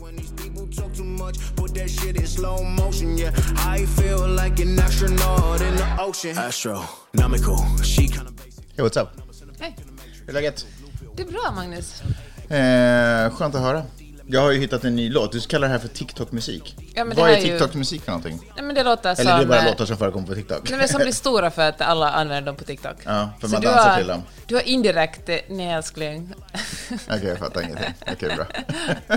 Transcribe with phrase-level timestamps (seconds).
[0.00, 3.32] When these people talk too much, put that shit in slow motion, yeah.
[3.76, 6.38] I feel like an astronaut in the ocean.
[6.38, 8.64] Astronomical, she kinda basic.
[8.76, 9.08] Hey, what's up?
[9.60, 9.76] Hej.
[10.20, 10.66] Hur är läget?
[11.16, 12.02] Det är bra, Magnus.
[12.50, 13.82] Eh, skönt att höra.
[14.28, 15.32] Jag har ju hittat en ny låt.
[15.32, 16.76] Du kallar det här för TikTok-musik.
[16.94, 18.40] Ja, men det Vad här är ju- TikTok-musik för någonting?
[18.56, 19.26] Nej, men det låter som...
[19.26, 20.70] Eller det är bara eh, låtar som förekommer på TikTok?
[20.70, 22.96] Nej, men som blir stora för att alla använder dem på TikTok.
[23.04, 24.22] Ja, för Så man du dansar har, till dem.
[24.46, 25.28] Du har indirekt...
[25.28, 26.34] eh, Nej, älskling.
[27.08, 27.94] Okej, jag fattar ingenting.
[28.12, 28.46] Okej, bra.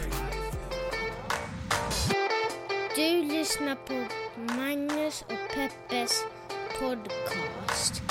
[3.01, 3.93] Du lyssnar på
[4.57, 6.23] Magnus och Peppes
[6.79, 8.01] podcast.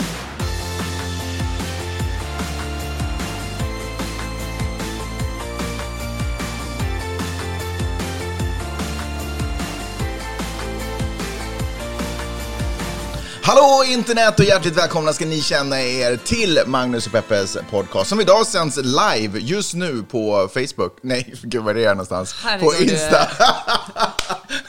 [13.42, 18.20] Hallå internet och hjärtligt välkomna ska ni känna er till Magnus och Peppes podcast som
[18.20, 20.98] idag sänds live just nu på Facebook.
[21.02, 22.34] Nej, gud vad är det är någonstans?
[22.42, 23.28] Herregud, på Insta.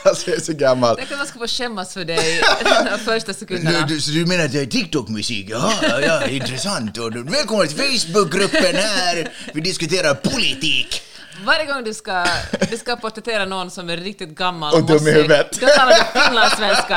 [0.06, 0.96] alltså jag är så gammal.
[0.98, 2.42] Tänk att man ska få skämmas för dig
[2.92, 3.86] de första sekunderna.
[3.88, 5.48] Du, du, så du menar att jag är TikTok-musik?
[5.50, 6.98] Ja, ja, intressant.
[6.98, 9.34] Och välkomna till Facebookgruppen här.
[9.54, 11.02] Vi diskuterar politik.
[11.46, 12.26] Varje gång du ska,
[12.72, 15.60] du ska porträttera någon som är riktigt gammal Och dum i huvudet.
[15.60, 16.96] Då talar du finlandssvenska.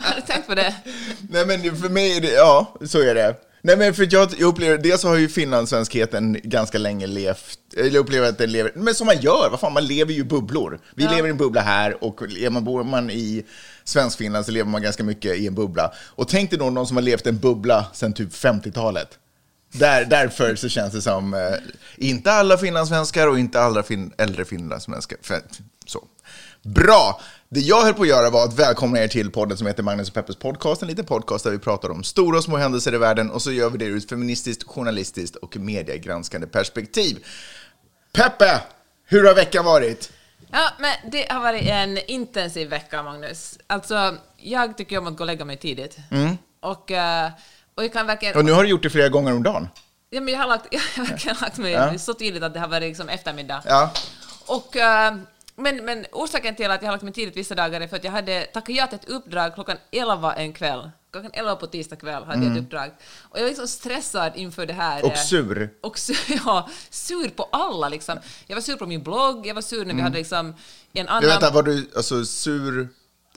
[0.00, 0.74] Har du tänkt på det?
[1.30, 3.34] Nej men för mig är det, ja, så är det.
[3.62, 7.96] Nej men för jag, jag upplever, dels har ju finlandssvenskheten ganska länge levt, eller jag
[7.96, 10.80] upplever att den lever, men som man gör, vad fan, man lever ju i bubblor.
[10.94, 11.10] Vi Ja.
[11.10, 13.44] lever i en bubbla här och är man, bor man i
[13.84, 15.92] Svenskfinland så lever man ganska mycket i en bubbla.
[15.98, 19.18] Och tänk dig då någon som har levt i en bubbla sedan typ 50-talet.
[19.72, 21.40] Där, därför så känns det som, eh,
[21.96, 25.18] inte alla finlandssvenskar och inte alla fin, äldre finlandssvenskar.
[25.22, 25.40] För,
[25.86, 26.04] så.
[26.62, 27.20] Bra!
[27.56, 30.08] Det jag höll på att göra var att välkomna er till podden som heter Magnus
[30.08, 32.98] och Peppes podcast, en liten podcast där vi pratar om stora och små händelser i
[32.98, 37.24] världen och så gör vi det ur ett feministiskt, journalistiskt och mediegranskande perspektiv.
[38.12, 38.60] Peppe!
[39.04, 40.12] Hur har veckan varit?
[40.50, 43.58] Ja, men det har varit en intensiv vecka, Magnus.
[43.66, 45.96] Alltså, jag tycker om att gå och lägga mig tidigt.
[46.62, 47.30] Och, eh,
[47.74, 48.34] och jag kan verkligen...
[48.34, 48.40] Mm.
[48.40, 49.68] Och nu har du gjort det flera gånger om dagen.
[50.10, 51.98] Ja, men jag har, lagt, jag har verkligen lagt mig Ja.
[51.98, 53.62] så tidigt att det har varit liksom eftermiddag.
[53.66, 53.90] Ja.
[54.46, 55.14] Och, eh,
[55.56, 58.04] men, men orsaken till att jag har lagt mig tidigt vissa dagar är för att
[58.04, 60.90] jag hade tackat ja till ett uppdrag klockan 11 en kväll.
[61.12, 62.90] Klockan 11 på tisdag kväll hade jag ett uppdrag.
[63.22, 64.98] Och jag var liksom stressad inför det här.
[64.98, 65.10] Mm.
[65.10, 65.70] Och eh, sur.
[65.80, 68.18] Och sur, ja, sur på alla liksom.
[68.46, 70.54] Jag var sur på min blogg, jag var sur när vi hade liksom
[70.92, 71.30] en annan...
[71.30, 72.88] Vänta, var du alltså, sur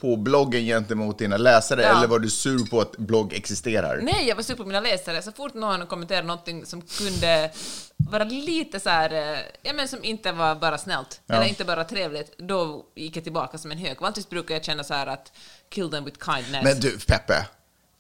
[0.02, 1.98] på bloggen gentemot dina läsare Ja.
[1.98, 4.00] eller var du sur på att blogg existerar?
[4.02, 5.22] Nej, jag var sur på mina läsare.
[5.22, 7.52] Så fort någon kommenterade någonting som kunde
[7.98, 11.36] vara lite så här, eh, ja men som inte var bara snällt, Ja.
[11.36, 14.02] eller inte bara trevligt, då gick jag tillbaka som en hög.
[14.02, 15.32] Vanligtvis brukar jag känna så här att
[15.70, 16.64] kill them with kindness.
[16.64, 17.46] Men du, Peppe,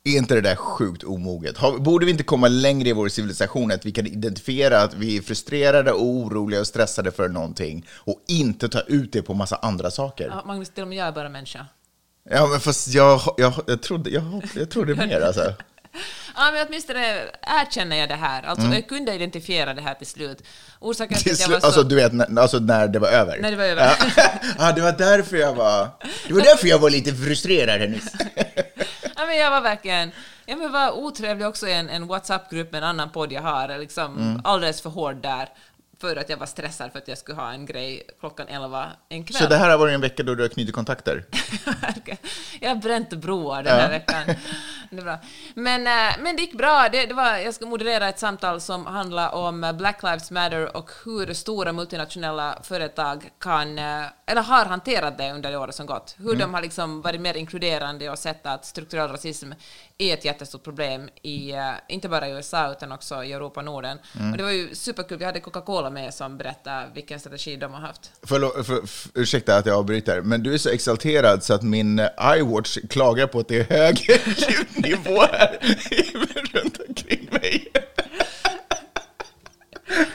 [0.03, 1.55] är inte det där sjukt omoget?
[1.79, 5.21] Borde vi inte komma längre i vår civilisation att vi kan identifiera att vi är
[5.21, 9.91] frustrerade och oroliga och stressade för någonting och inte ta ut det på massa andra
[9.91, 10.27] saker?
[10.27, 11.65] Ja, Magnus, till och med jag är bara människa.
[12.23, 15.53] Men fast jag, jag, jag, trodde, jag, jag trodde mer alltså.
[16.35, 18.43] Ja, men åtminstone erkänner jag det här.
[18.43, 20.43] Alltså, jag kunde identifiera det här till slut.
[20.79, 21.33] Orsaken till Mm.
[21.35, 21.65] Att jag var så...
[21.65, 23.37] alltså du vet, när, alltså när det var över?
[23.41, 23.95] När det var över.
[24.17, 24.23] Ja,
[24.59, 25.87] ja, det var därför jag var...
[26.27, 28.13] Det var därför jag var lite frustrerad här nyss.
[29.15, 30.11] Ja, men jag var verkligen...
[30.45, 33.77] Jag var otrevlig också i en, en WhatsApp-grupp med en annan podd jag har.
[33.77, 34.41] Liksom Mm.
[34.43, 35.49] Alldeles för hård där.
[36.01, 39.23] För att jag var stressad för att jag skulle ha en grej klockan 11 en
[39.23, 39.41] kväll.
[39.41, 41.25] Så det här har varit en vecka då du har knutit kontakter?
[42.59, 43.87] jag har bränt broar den här Ja.
[43.89, 44.35] veckan.
[44.89, 45.17] Det är bra.
[45.53, 46.89] Men, eh, men det gick bra.
[46.91, 50.91] Det, det var, jag ska moderera ett samtal som handlar om Black Lives Matter och
[51.05, 56.15] hur stora multinationella företag kan, eh, eller har hanterat det under det året som gått.
[56.17, 59.51] Hur de har liksom varit mer inkluderande och sett att strukturell rasism
[59.97, 63.65] är ett jättestort problem, i, eh, inte bara i USA utan också i Europa och
[63.65, 63.97] Norden.
[64.31, 65.17] Och det var ju superkul.
[65.17, 68.11] Vi hade Coca-Cola med som berättade vilken strategi de har haft.
[68.23, 71.99] Förlåt, för, för, ursäkta att jag avbryter, men du är så exalterad så att min
[71.99, 73.99] eh, iWatch klagar på att det är hög
[74.37, 75.59] ljudnivå här
[76.53, 77.71] runt omkring mig.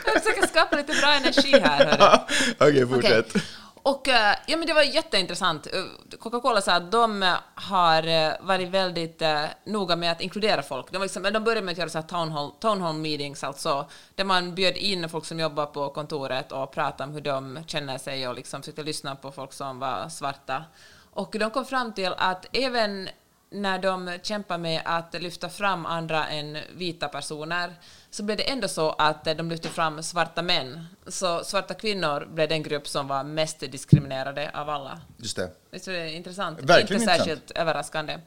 [0.04, 2.20] Jag försöker skapa lite bra energi här.
[2.58, 3.26] Okej, fortsätt.
[3.28, 3.42] Okej.
[3.86, 5.66] Och eh, ja, men det var jätteintressant.
[5.66, 10.90] Eh, Coca-Cola sa att de eh, har varit väldigt eh, noga med att inkludera folk.
[10.90, 13.44] De, var liksom, de började med att göra så här town hall, town hall meetings,
[13.44, 17.64] alltså, där man bjöd in folk som jobbar på kontoret och pratade om hur de
[17.66, 20.64] känner sig och liksom försökte lyssna på folk som var svarta.
[21.10, 23.08] Och de kom fram till att även
[23.50, 27.74] när de kämpar med att lyfta fram andra än vita personer
[28.14, 30.86] så blev det ändå så att de lyfte fram svarta män.
[31.06, 35.00] Så svarta kvinnor blev den grupp som var mest diskriminerade av alla.
[35.16, 35.50] Just det.
[35.70, 36.60] Visst är det intressant?
[36.62, 37.58] Verkligen Inte särskilt intressant.
[37.58, 38.18] överraskande.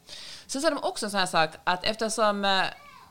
[0.48, 2.64] Sen sa de också en sån här sak att eftersom eh,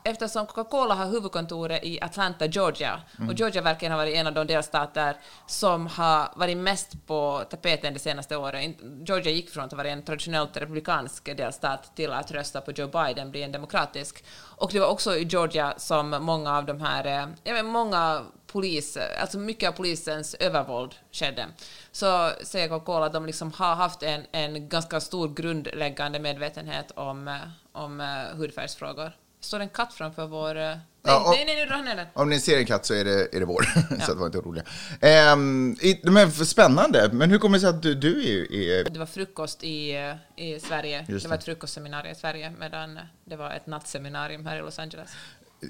[0.07, 3.29] Eftersom Coca-Cola har huvudkontoret i Atlanta, Georgia, Mm.
[3.29, 5.15] och Georgia verkligen har varit en av de delstater
[5.47, 8.75] som har varit mest på tapeten de senaste åren.
[9.07, 13.31] Georgia gick från att vara en traditionellt republikansk delstat till att rösta på Joe Biden,
[13.31, 14.23] bli en demokratisk.
[14.39, 18.21] Och det var också i Georgia som många av de här, eh, jag vet, många
[18.51, 21.45] polis, alltså mycket av polisens övervåld skedde.
[21.91, 27.27] Så säger Coca-Cola att de liksom har haft en, en ganska stor grundläggande medvetenhet om,
[27.27, 27.35] eh,
[27.71, 29.11] om uh, hudfärgsfrågor.
[29.39, 30.55] Står en katt framför vår...
[30.57, 32.07] eh, nej, Ja, och- nej, nej, nu drar han ner den.
[32.13, 33.61] Om ni ser en katt så är det, är det vår,
[34.05, 34.63] så att var inte oroliga.
[35.01, 38.83] Ehm, men spännande, men hur kommer det sig att du, du är, är...
[38.89, 39.91] Det var frukost i,
[40.35, 41.05] eh, i Sverige.
[41.09, 41.39] Just det var det.
[41.39, 45.09] ett frukostseminarium i Sverige medan det var ett nattseminarium här i Los Angeles.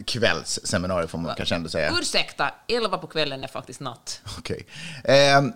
[0.06, 1.94] kvällsseminarium får man kanske ändå säga.
[2.02, 4.22] Ursäkta, 11 på kvällen är faktiskt natt.
[4.38, 4.68] Okej.
[5.04, 5.54] Ehm,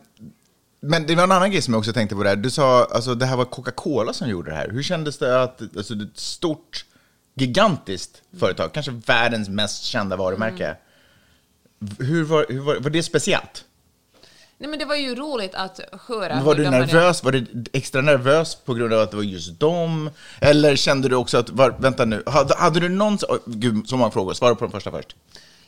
[0.80, 2.36] men det var en annan grej som jag också tänkte på där.
[2.36, 4.70] Du sa alltså det här var Coca-Cola som gjorde det här.
[4.70, 6.86] Hur kändes det att, alltså det är ett stort,
[7.42, 10.76] gigantiskt företag, kanske världens mest kända varumärke.
[12.00, 13.66] Hur var, hur var, var det speciellt?
[14.58, 16.42] Nej, men det var ju roligt att höra.
[16.44, 17.24] Var du nervös?
[17.24, 20.10] Var du extra nervös på grund av att det var just dem?
[20.42, 23.98] Eller kände du också att, var, vänta nu, hade, hade du någon, oh, gud så
[23.98, 25.16] många frågor, svara på den första först.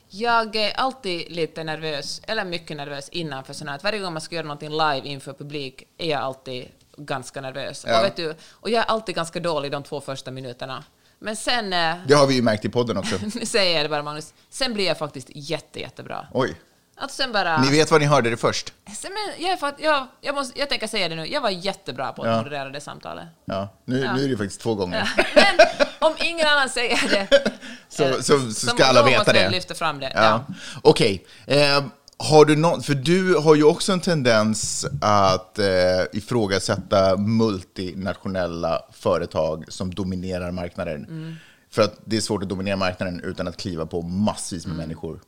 [0.10, 3.80] Jag är alltid lite nervös, eller mycket nervös innan för sånt här.
[3.84, 6.68] Varje gång man ska göra någonting live inför publik är jag alltid
[6.98, 7.86] ganska nervös.
[7.88, 8.00] Ja.
[8.00, 10.84] Och, vet du, och jag är alltid ganska dålig de två första minuterna.
[11.24, 13.16] Men sen, eh, Det har vi ju märkt i podden också.
[13.36, 16.28] nu säger jag det bara Magnus, sen blir jag faktiskt jätte, jättebra.
[16.34, 16.56] Oj,
[16.98, 17.62] Att sen bara...
[17.62, 18.74] ni vet var ni hörde det först.
[18.98, 22.22] Sen, men jag, jag, jag, måste, jag tänker säga det nu, jag var jättebra på
[22.22, 22.38] att Ja.
[22.38, 23.26] moderera det samtalet.
[23.46, 24.14] Ja, nu, Ja.
[24.16, 25.10] nu är det faktiskt två gånger.
[25.36, 25.68] Men
[26.00, 27.28] om ingen annan säger det,
[27.90, 29.42] Så, eh, så, så ska alla då veta måste det.
[29.42, 30.12] jag lyfta fram det.
[30.16, 30.22] Ja.
[30.24, 30.46] Ja.
[30.82, 31.26] Okej.
[31.48, 31.84] Eh,
[32.18, 35.66] har du någon, för du har ju också en tendens att eh,
[36.14, 41.06] ifrågasätta multinationella företag som dominerar marknaden.
[41.06, 41.36] Mm.
[41.70, 44.78] För att det är svårt att dominera marknaden utan att kliva på massvis Mm.
[44.78, 45.20] med människor.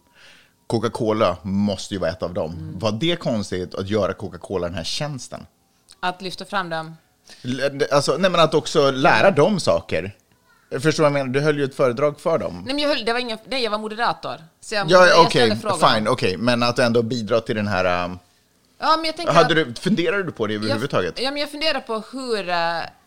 [0.67, 2.51] Coca-Cola måste ju vara ett av dem.
[2.53, 2.79] Mm.
[2.79, 5.45] Var det konstigt att göra Coca-Cola den här tjänsten?
[5.99, 6.95] Att lyfta fram dem.
[7.91, 10.15] Alltså, nej, men att också lära dem saker.
[10.79, 11.33] Förstår du vad jag menar?
[11.33, 12.55] Du höll ju ett föredrag för dem.
[12.65, 14.35] Nej, men jag, höll, det var ingen, nej, jag var moderator.
[14.61, 15.93] Så jag, Ja, jag okej, frågorna.
[15.93, 16.37] fine, okej.
[16.37, 18.05] Men att ändå bidra till den här...
[18.05, 18.19] um,
[18.79, 21.13] Ja, men jag tänker hade att- du, funderade du på det överhuvudtaget?
[21.19, 22.55] Jag, ja, men jag funderar på hur eh,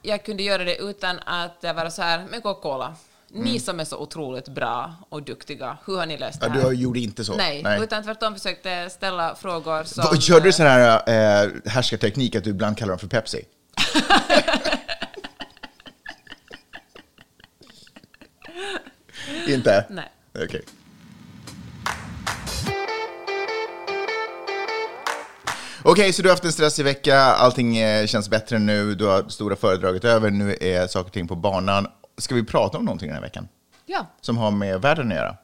[0.02, 2.94] jag kunde göra det utan att uh, vara så här, men Coca-Cola,
[3.32, 6.68] ni som är så otroligt bra och duktiga, hur har ni löst det Ja, här?
[6.70, 7.36] du gjorde inte så?
[7.36, 10.04] Nej, utan tvärtom försökte ställa frågor som...
[10.04, 11.02] Vad- Körde du sån här
[11.44, 13.44] äh, härskarteknik att du ibland kallar dem för Pepsi?
[19.48, 19.84] inte?
[19.90, 20.12] Nej.
[20.44, 20.62] Okej.
[25.82, 29.28] Okej, så du har haft en stressig vecka, allting eh, känns bättre nu, du har
[29.28, 31.86] stora föredraget över, nu är saker och ting på banan.
[32.18, 33.48] Ska vi prata om någonting den här veckan?
[33.86, 35.36] Ja, Som har med världen att göra?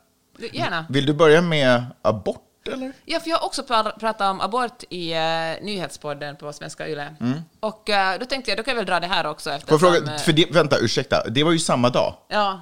[0.53, 0.87] gärna.
[0.91, 2.93] Vill du börja med abort, eller?
[3.05, 5.19] Ja, för jag har också pra- pratat om abort i uh,
[5.65, 7.15] nyhetspodden på Svenska Yle.
[7.61, 9.81] Och eh, då tänkte jag, då kan jag väl dra det här också Får jag
[9.81, 12.15] fråga, för det, vänta, ursäkta, det var ju samma dag.
[12.29, 12.61] Ja.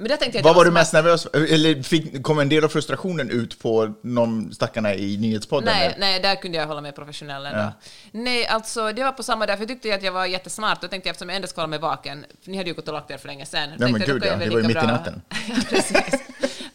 [0.00, 0.44] Men det tänkte jag...
[0.44, 1.52] Vad var du mest nervös för?
[1.54, 5.74] Eller fick, kom en del av frustrationen ut på någon stackarna i nyhetspodden?
[5.74, 5.98] Nej, eller?
[5.98, 7.58] nej, där kunde jag hålla mig professionell ändå.
[7.58, 7.72] Ja.
[8.12, 10.80] Nej, alltså det var på samma dag, för jag tyckte att jag var jättesmart.
[10.80, 12.94] Då tänkte jag, eftersom jag ändå ska hålla mig vaken, ni hade ju gått och
[12.94, 13.70] lagt er för länge sedan.
[13.78, 15.22] Ja, men gud, ja, det var ju mitt i bra- natten.
[15.48, 16.20] ja, precis.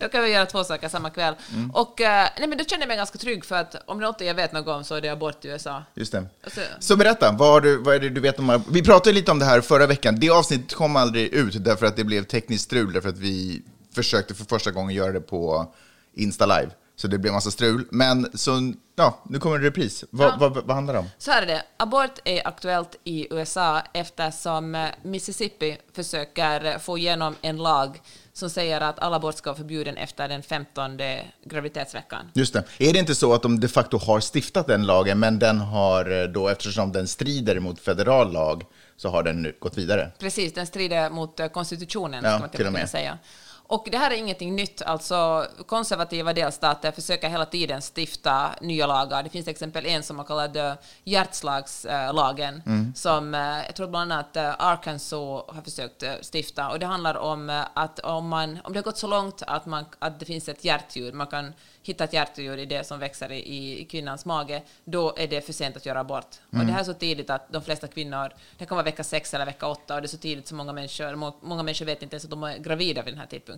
[0.05, 1.35] Då kan vi göra två saker samma kväll.
[1.53, 1.71] Mm.
[1.71, 4.07] Och eh, nej, men då kände jag mig ganska trygg, för att om det är
[4.07, 5.83] något jag vet något om så är det abort i USA.
[5.93, 6.25] Just det.
[6.43, 8.63] Alltså- Så berätta, vad, du, vad är det du vet om...
[8.71, 10.19] Vi pratade lite om det här förra veckan.
[10.19, 13.61] Det avsnittet kom aldrig ut därför att det blev tekniskt strul, därför att vi
[13.95, 15.73] försökte för första gången göra det på
[16.13, 16.69] Insta Live.
[16.95, 17.87] Så det blev massa strul.
[17.91, 20.03] Men så, ja, nu kommer en repris.
[20.09, 20.35] Vad, Ja.
[20.39, 21.09] vad, vad handlar det om?
[21.17, 21.63] Så här är det.
[21.77, 28.01] Abort är aktuellt i USA eftersom eh, Mississippi försöker få igenom en lag
[28.37, 30.97] som säger att all abort ska vara förbjuden efter den 15
[31.45, 32.31] graviditetsveckan.
[32.33, 32.63] Just det.
[32.79, 36.21] Är det inte så att de de facto har stiftat den lagen, men den har
[36.21, 38.63] eh, då, eftersom den strider mot federal lag,
[38.97, 40.11] så har den nu gått vidare?
[40.19, 42.89] Precis, den strider mot eh, konstitutionen, Ja, ska man till och med.
[42.89, 43.17] säga.
[43.67, 44.81] Och det här är ingenting nytt.
[44.81, 49.23] Alltså, konservativa delstater försöker hela tiden stifta nya lagar.
[49.23, 52.61] Det finns till exempel en som man kallar hjärtslagslagen,
[52.95, 55.11] som eh, jag tror bland annat eh, Arkansas
[55.47, 56.69] har försökt eh, stifta.
[56.69, 59.85] Och det handlar om att om, man, om det har gått så långt att, man,
[59.99, 61.53] att det finns ett hjärtljud, man kan
[61.83, 65.53] hitta ett hjärtljud i det som växer i, i kvinnans mage, då är det för
[65.53, 66.35] sent att göra abort.
[66.51, 69.33] Och det här är så tidigt att de flesta kvinnor, det kan vara vecka sex
[69.33, 72.03] eller vecka åtta, och det är så tidigt så många människor, må- många människor vet
[72.03, 73.54] inte ens att de är gravida vid den här tidpunkten.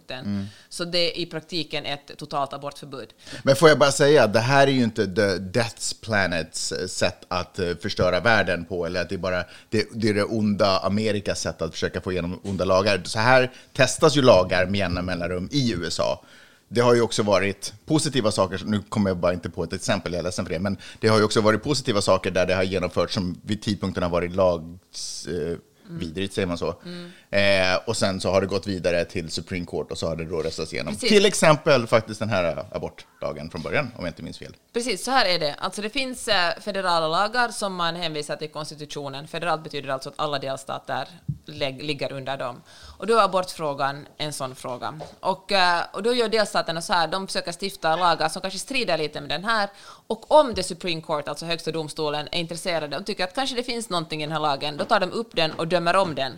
[0.69, 3.09] Så det är i praktiken ett totalt abortförbud.
[3.43, 6.87] Men får jag bara säga, att det här är ju inte the Death's Planets eh,
[6.87, 10.23] sätt att eh, förstöra världen på, eller att det är bara det, det, är det
[10.23, 13.01] onda Amerikas sätt att försöka få igenom onda lagar.
[13.05, 16.23] Så här testas ju lagar med jämna mellanrum i USA.
[16.69, 20.13] Det har ju också varit positiva saker, nu kommer jag bara inte på ett exempel,
[20.13, 22.55] jag är ledsen för det, men det har ju också varit positiva saker där det
[22.55, 25.27] har genomförts som vid tidpunkten har varit lags...
[25.27, 25.57] Eh,
[25.89, 26.75] vidrigt, säger man så.
[27.29, 30.25] Eh, och sen så har det gått vidare till Supreme Court och så har det
[30.25, 30.93] då röstats igenom.
[30.93, 31.10] Precis.
[31.10, 34.55] Till exempel faktiskt den här abortlagen från början, om jag inte minns fel.
[34.74, 35.53] Precis, så här är det.
[35.53, 39.27] Alltså det finns eh, federala lagar som man hänvisar till konstitutionen.
[39.27, 41.07] Federalt betyder alltså att alla delstater
[41.79, 42.62] ligger under dem.
[42.98, 45.00] Och då är abortfrågan en sån fråga.
[45.19, 48.98] Och, eh, och då gör delstaterna så här, de försöker stifta lagar som kanske strider
[48.98, 49.69] lite med den här.
[50.07, 53.63] Och om the Supreme Court, alltså högsta domstolen, är intresserade och tycker att kanske det
[53.63, 56.34] finns någonting i den här lagen, då tar de upp den och dömer om den.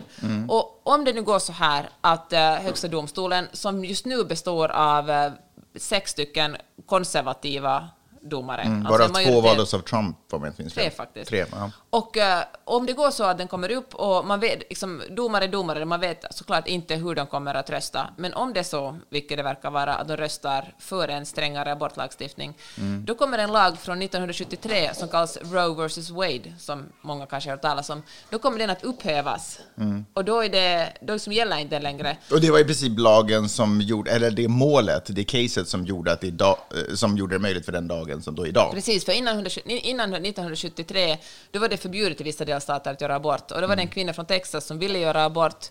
[0.48, 4.68] Och om det nu går så här att eh, högsta domstolen, som just nu består
[4.68, 5.32] av eh,
[5.76, 6.56] sex stycken
[6.86, 7.88] konservativa
[8.22, 8.62] domare.
[8.62, 10.74] Mm, alltså bara en två valdes av Trump, om jag minns.
[10.74, 11.28] Tre faktiskt.
[11.28, 11.70] Tre, ja.
[11.90, 15.44] Och eh, om det går så att den kommer upp och man vet, liksom, domare
[15.44, 18.64] är domare, man vet såklart inte hur de kommer att rösta, men om det är
[18.64, 23.04] så, vilket det verkar vara, att de röstar för en strängare abortlagstiftning, Mm.
[23.04, 26.10] då kommer en lag från 1973 som kallas Roe vs.
[26.10, 29.60] Wade, som många kanske har hört talas om, då kommer den att upphävas.
[29.78, 30.04] Mm.
[30.14, 32.16] Och då, är det, då liksom gäller inte längre.
[32.30, 36.12] Och det var i princip lagen som gjorde, eller det målet, det caset som gjorde,
[36.12, 36.56] att det eh,
[36.94, 38.72] som gjorde det möjligt för den dagen som då är idag.
[38.72, 41.18] Precis, för innan, 170 innan 1973
[41.50, 43.50] då var det förbjudet i vissa delstater att göra abort.
[43.50, 45.66] Och då var det en kvinna från Texas som ville göra abort.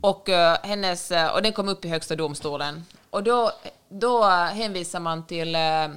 [0.00, 2.84] Och, eh, hennes, eh, och den kom upp i Högsta domstolen.
[3.10, 3.52] Och då,
[3.88, 5.88] då hänvisar man till eh,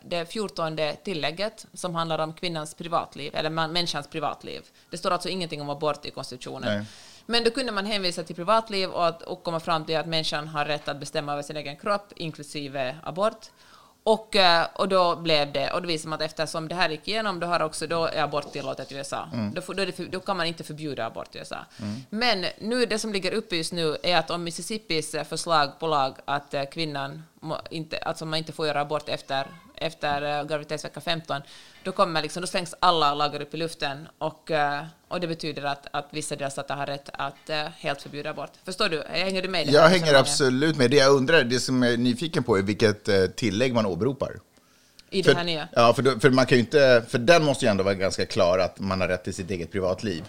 [0.00, 4.62] det fjortonde tillägget som handlar om kvinnans privatliv, eller människans privatliv.
[4.90, 6.76] Det står alltså ingenting om abort i konstitutionen.
[6.76, 6.86] Nej.
[7.26, 10.48] Men då kunde man hänvisa till privatliv och, att, och komma fram till att människan
[10.48, 13.46] har rätt att bestämma över sin egen kropp, inklusive abort.
[14.08, 17.08] Och, eh, och då blev det, och då visade man att eftersom det här gick
[17.08, 19.28] igenom, då, har också, då är abort tillåtet i USA.
[19.54, 21.56] Då, får- då, är det, då kan man inte förbjuda abort i USA.
[22.10, 25.86] Men nu, det som ligger uppe just nu är att om Mississippis eh, förslag på
[25.86, 27.22] lag att eh, kvinnan
[27.70, 29.46] inte, alltså man inte får göra abort efter,
[29.76, 31.42] efter eh, graviditetsvecka 15,
[31.84, 35.62] då, kommer liksom, då slängs alla lagar upp i luften och, eh, och det betyder
[35.64, 38.50] att, att vissa delstater har rätt att eh, helt förbjuda abort.
[38.64, 39.02] Förstår du?
[39.08, 40.90] Hänger du med Jag hänger absolut med.
[40.90, 44.32] Det jag undrar, det som jag är nyfiken på är vilket tillägg man åberopar.
[45.10, 45.68] I det här För, nya?
[45.72, 48.80] ja, för, för man kan inte, för den måste ju ändå vara ganska klar att
[48.80, 50.24] man har rätt till sitt eget privatliv.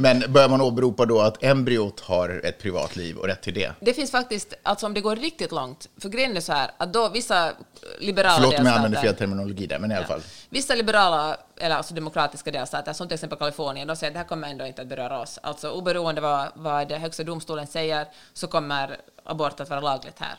[0.00, 3.72] Men börjar man åberopa då att embryot har ett privatliv och rätt till det?
[3.80, 6.92] Det finns faktiskt, alltså om det går riktigt långt, för grejen är så här att
[6.92, 7.52] då vissa
[7.98, 10.20] liberala Förlåt om jag använder fel terminologi där, men i alla fall.
[10.48, 14.26] Vissa liberala, eller alltså demokratiska delstater, som till exempel Kalifornien, de säger att det här
[14.26, 15.38] kommer ändå inte att beröra oss.
[15.42, 20.34] Alltså oberoende vad, vad det högsta domstolen säger, så kommer abort att vara lagligt här.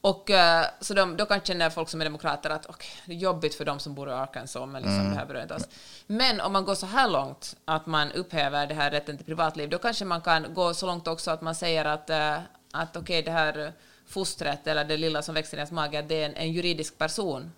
[0.00, 3.16] Och eh, så de, då kan känna folk som är demokrater att okej, det är
[3.16, 5.68] jobbigt för de som bor i Arkansas, men liksom det här berör inte oss.
[6.06, 9.68] Men om man går så här långt att man upphäver det här rätten till privatliv,
[9.68, 12.38] då kanske man kan gå så långt också att man säger att, eh,
[12.72, 13.72] att okej, det här
[14.06, 17.52] fostret eller det lilla som växer i ens mage, det är en, en juridisk person.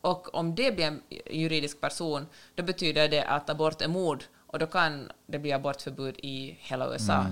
[0.00, 4.58] Och om det blir en juridisk person, då betyder det att abort är mord och
[4.58, 7.26] då kan det bli abortförbud i hela USA.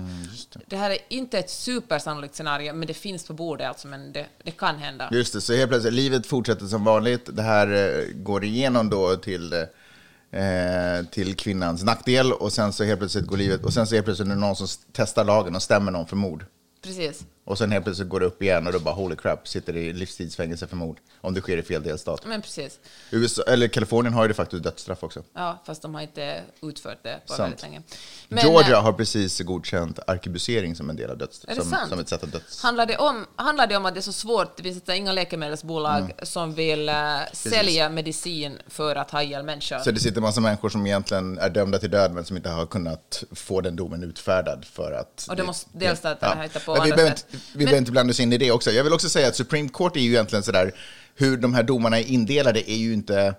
[0.67, 0.75] det.
[0.77, 4.51] här är inte ett supersannolikt scenario, men det finns på bordet, alltså, men det, det
[4.51, 5.09] kan hända.
[5.11, 7.29] Just det, så helt plötsligt, livet fortsätter som vanligt.
[7.35, 12.99] Det här eh, går igenom då till, eh, till kvinnans nackdel och sen så helt
[12.99, 15.63] plötsligt går livet, och sen så helt plötsligt är det någon som testar lagen och
[15.63, 16.45] stämmer någon för mord.
[16.81, 17.25] Precis.
[17.49, 19.93] Och sen helt plötsligt går det upp igen och då bara holy crap, sitter i
[19.93, 20.97] livstidsfängelse för mord.
[21.21, 22.25] Om det sker i fel delstat.
[22.25, 22.79] Men precis.
[23.11, 25.23] USA, eller Kalifornien har ju de facto dödsstraff också.
[25.33, 27.39] Ja, fast de har inte utfört det på Sant.
[27.39, 27.81] väldigt länge.
[28.27, 31.43] Men, Georgia eh, har precis godkänt arkebusering som en del av döds...
[31.43, 31.89] Är det som, sant?
[31.89, 32.63] som ett sätt att döds...
[32.63, 35.99] Handlar det, om, handlar det om att det är så svårt, det finns inga läkemedelsbolag
[35.99, 36.11] Mm.
[36.23, 36.95] som vill eh,
[37.33, 39.79] sälja medicin för att ha ihjäl människor?
[39.79, 42.65] Så det sitter massa människor som egentligen är dömda till död men som inte har
[42.65, 45.25] kunnat få den domen utfärdad för att...
[45.29, 47.25] Och det måste delstaterna hitta på andra sätt.
[47.53, 48.71] Vi behöver inte blanda oss in i det också.
[48.71, 50.71] Jag vill också säga att Supreme Court är ju egentligen sådär,
[51.15, 53.35] hur de här domarna är indelade är ju inte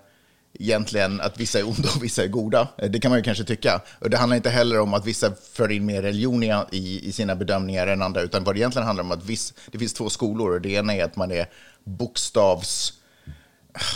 [0.59, 2.67] egentligen att vissa är onda och vissa är goda.
[2.89, 3.81] Det kan man ju kanske tycka.
[3.99, 7.35] Och det handlar inte heller om att vissa för in mer religion i, i, sina
[7.35, 10.51] bedömningar än andra, utan vad det egentligen handlar om att viss, det finns två skolor.
[10.51, 11.49] Och det ena är att man är
[11.83, 12.93] bokstavs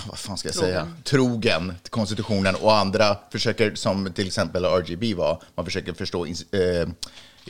[0.07, 5.13] vad fan ska jag säga, trogen till konstitutionen och andra försöker, som till exempel RGB
[5.13, 6.88] var, man försöker förstå eh,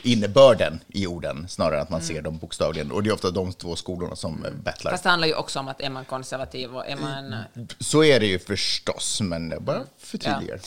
[0.02, 2.92] innebörden i orden snarare än att man ser dem bokstavligen.
[2.92, 4.90] Och det är ofta de två skolorna som eh, battlar.
[4.90, 7.34] Fast det handlar ju också om att är man konservativ och är man...
[7.78, 10.60] Så är det ju förstås, men jag bara förtydligar.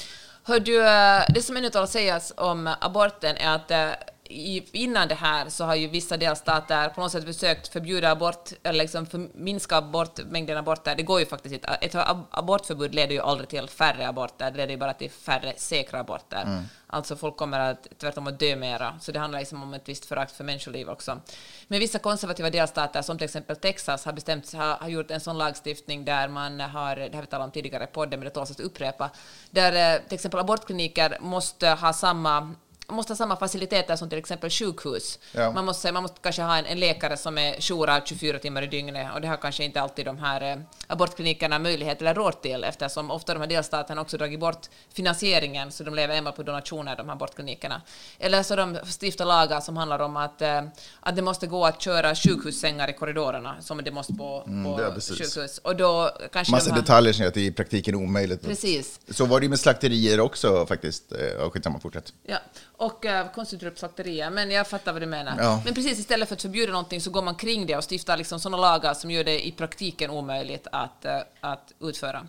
[0.43, 3.89] Hör du, eh, det som ännu talar sägas om aborten är att eh,
[4.29, 8.49] i, innan det här så har ju vissa delstater på något sätt försökt förbjuda abort,
[8.63, 10.95] eller liksom för, minska abort, mängden aborter.
[10.95, 11.67] Det går ju faktiskt inte.
[11.67, 15.53] Ett ab- abortförbud leder ju aldrig till färre aborter, det leder ju bara till färre
[15.57, 16.63] säkra aborter.
[16.87, 20.05] Alltså folk kommer att tvärtom att dö mera, så det handlar liksom om ett visst
[20.05, 21.19] förakt för människoliv också.
[21.67, 25.37] Men vissa konservativa delstater, som till exempel Texas, har bestämt har, har gjort en sån
[25.37, 28.51] lagstiftning där man har, det har vi talat om tidigare i podden, men det tåls
[28.51, 29.09] att upprepa,
[29.51, 32.55] där eh, till exempel abortkliniker måste ha samma
[32.95, 35.19] måste ha samma faciliteter som till exempel sjukhus.
[35.31, 35.51] Ja.
[35.51, 38.67] Man, måste, man måste kanske ha en, en läkare som är jourad 24 timmar i
[38.67, 42.63] dygnet och det har kanske inte alltid de här eh, abortklinikerna möjlighet eller råd till
[42.63, 46.95] eftersom ofta de här delstaterna också dragit bort finansieringen så de lever enbart på donationer,
[46.95, 47.81] de här abortklinikerna.
[48.19, 50.61] Eller så de stiftar lagar som handlar om att, eh,
[50.99, 54.71] att det måste gå att köra sjukhussängar i korridorerna som det måste på, på Mm,
[54.71, 55.57] ja, sjukhus.
[55.57, 58.41] Och då kanske Massa de här, detaljer som gör att det i praktiken är omöjligt.
[58.41, 58.99] Precis.
[59.09, 61.11] Så var det ju med slakterier också faktiskt.
[61.11, 62.13] Eh, Ja, skitsamma, fortsätt.
[62.23, 62.37] Ja,
[62.79, 65.35] och uh, konstigt upp slakterier, men jag fattar vad du menar.
[65.37, 65.61] Ja.
[65.65, 68.39] Men precis istället för att förbjuda någonting så går man kring det och stiftar liksom
[68.39, 72.27] sådana lagar som gör det i praktiken omöjligt att, eh, att utföra.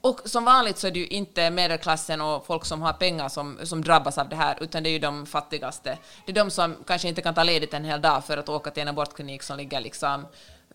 [0.00, 3.58] Och som vanligt så är det ju inte medelklassen och folk som har pengar som,
[3.62, 5.98] som drabbas av det här, utan det är ju de fattigaste.
[6.26, 8.70] Det är de som kanske inte kan ta ledigt en hel dag för att åka
[8.70, 10.26] till en abortklinik som ligger liksom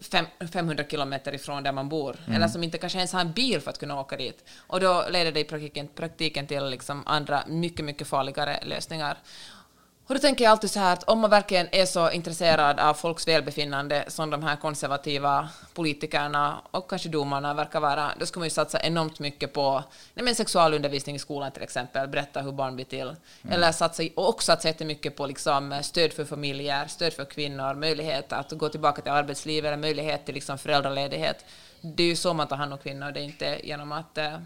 [0.01, 3.61] fem, 500 kilometer ifrån där man bor, eller som inte kanske ens har en bil
[3.61, 4.43] för att kunna åka dit.
[4.57, 9.17] Och då leder det i praktiken, praktiken till liksom andra mycket, mycket farligare lösningar.
[10.11, 12.93] Och då tänker jag alltid så här att om man verkligen är så intresserad av
[12.93, 18.45] folks välbefinnande som de här konservativa politikerna och kanske domarna verkar vara, då ska man
[18.45, 22.75] ju satsa enormt mycket på nej men sexualundervisning i skolan till exempel, berätta hur barn
[22.75, 23.15] blir till.
[23.49, 28.33] Eller satsa, och också satsa jättemycket på liksom stöd för familjer, stöd för kvinnor, möjlighet
[28.33, 31.45] att gå tillbaka till arbetslivet, eller möjlighet till liksom föräldraledighet.
[31.81, 34.37] Det är ju så man tar hand om kvinnor, det är inte genom att eh,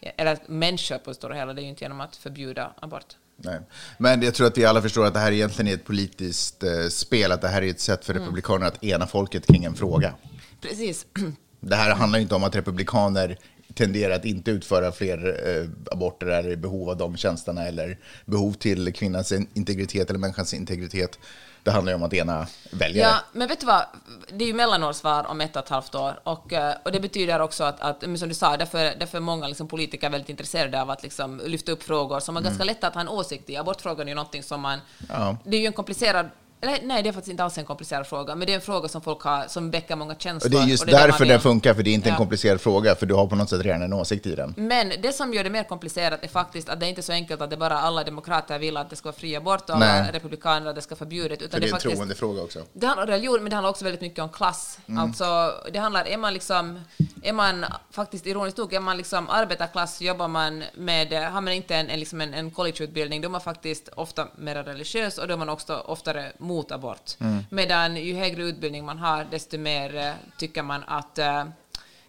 [0.00, 3.16] eller människor på det stora hela, det är ju inte genom att förbjuda abort.
[3.36, 3.60] Nej.
[3.98, 6.88] Men jag tror att vi alla förstår att det här egentligen är ett politiskt eh,
[6.90, 8.22] spel, att det här är ett sätt för Mm.
[8.24, 10.14] Republikanerna att ena folket kring en fråga.
[10.60, 11.06] Precis.
[11.60, 13.38] Det här handlar ju inte om att republikaner
[13.76, 18.52] tenderar att inte utföra fler eh, aborter eller i behov av de tjänsterna eller behov
[18.52, 21.18] till kvinnans integritet eller människans integritet.
[21.62, 23.08] Det handlar ju om att ena väljare.
[23.08, 23.84] Ja, men vet du vad?
[24.32, 27.40] Det är ju mellanårsval om ett och ett halvt år och, eh, och det betyder
[27.40, 30.90] också att, att som du sa, därför, därför är många liksom politiker väldigt intresserade av
[30.90, 33.56] att liksom lyfta upp frågor som är ganska lätta att ha en åsikt i.
[33.56, 34.78] Abortfrågan är ju någonting som man...
[35.08, 35.36] Ja.
[35.44, 36.26] Det är ju en komplicerad...
[36.60, 38.88] Eller, nej, det är faktiskt inte alls en komplicerad fråga, men det är en fråga
[38.88, 40.54] som folk har, som väcker många känslor.
[40.54, 42.18] Och det är just det därför den funkar, för det är inte en Ja.
[42.18, 44.54] komplicerad fråga, för du har på något sätt redan en åsikt i den.
[44.56, 47.40] Men det som gör det mer komplicerat är faktiskt att det är inte så enkelt
[47.40, 50.12] att det bara alla demokrater vill att det ska vara fri abort och alla Nej.
[50.12, 51.42] republikaner att det ska vara förbjudet.
[51.42, 52.62] Utan För det är en faktiskt, troendefråga också.
[52.72, 54.78] Det handlar om religion, men det handlar också väldigt mycket om klass.
[54.86, 55.02] Mm.
[55.02, 56.80] Alltså, det handlar, är man liksom,
[57.22, 61.74] är man faktiskt ironiskt nog, är man liksom arbetarklass, jobbar man med, har man inte
[61.76, 65.34] en, en, liksom en, en collegeutbildning, då är man faktiskt ofta mer religiös och då
[65.34, 67.20] är man också oftare mot abort.
[67.20, 67.44] Mm.
[67.50, 71.44] Medan ju högre utbildning man har, desto mer eh, tycker man att eh,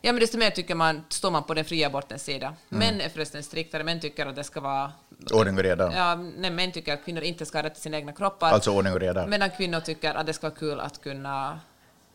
[0.01, 2.47] Ja, men desto mer tycker man, står man på den fria abortens sida.
[2.47, 2.79] Mm.
[2.79, 4.91] Män är förresten striktare, män tycker att det ska vara...
[5.31, 5.93] Ordning och reda.
[5.95, 8.51] Ja, nej, män tycker att kvinnor inte ska ha rätt till sina egna kroppar.
[8.51, 9.27] Alltså ordning och reda.
[9.27, 11.59] Medan kvinnor tycker att det ska vara kul att kunna,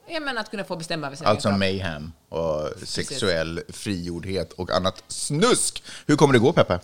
[0.07, 5.05] ja, men att kunna få bestämma över sin Alltså mayhem och sexuell frigjordhet och annat
[5.09, 5.83] snusk.
[6.07, 6.81] Hur kommer det gå, Peppe?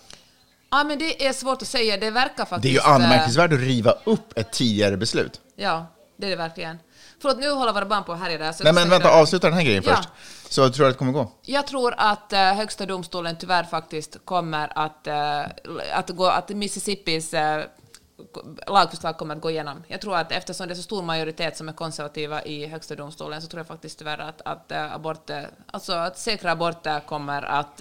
[0.71, 1.97] Ja, men det är svårt att säga.
[1.97, 2.63] Det verkar faktiskt...
[2.63, 5.41] Det är ju eh, anmärkningsvärt att riva upp ett tidigare beslut.
[5.57, 6.79] Ja, det är det verkligen.
[7.21, 8.53] Förlåt, nu håller våra barn på här i det.
[8.53, 9.97] Så Nej, men vänta, avsluta den här grejen Ja.
[9.97, 10.09] först.
[10.53, 11.33] Så tror att det kommer gå.
[11.43, 15.41] Jag tror att eh, högsta domstolen tyvärr faktiskt kommer att, eh,
[15.93, 17.65] att, gå, att Mississippis eh,
[18.67, 19.83] lagförslag kommer att gå igenom.
[19.89, 23.43] Jag tror att eftersom det är så stor majoritet som är konservativa i högsta domstolen
[23.43, 25.31] så tror jag faktiskt tyvärr att, att, abort,
[25.67, 27.81] alltså att säkra aborter kommer att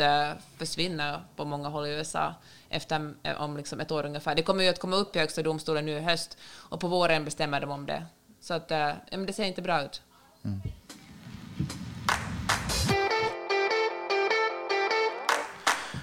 [0.58, 2.34] försvinna på många håll i USA
[2.70, 4.36] efter eh, om liksom ett år ungefär.
[4.36, 7.26] Det kommer ju att komma upp i högsta domstolen nu i höst och på våren
[7.26, 8.06] bestämmer de om det.
[8.42, 10.02] Så att, eh, men det ser inte bra ut.
[10.46, 10.62] Mm.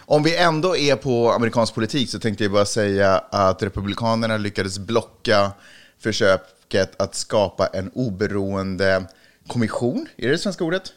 [0.07, 4.79] Om vi ändå är på amerikansk politik så tänkte jag bara säga att Republikanerna lyckades
[4.79, 5.53] blocka
[5.98, 9.05] försöket att skapa en oberoende
[9.46, 10.92] kommission, är det det svenska ordet?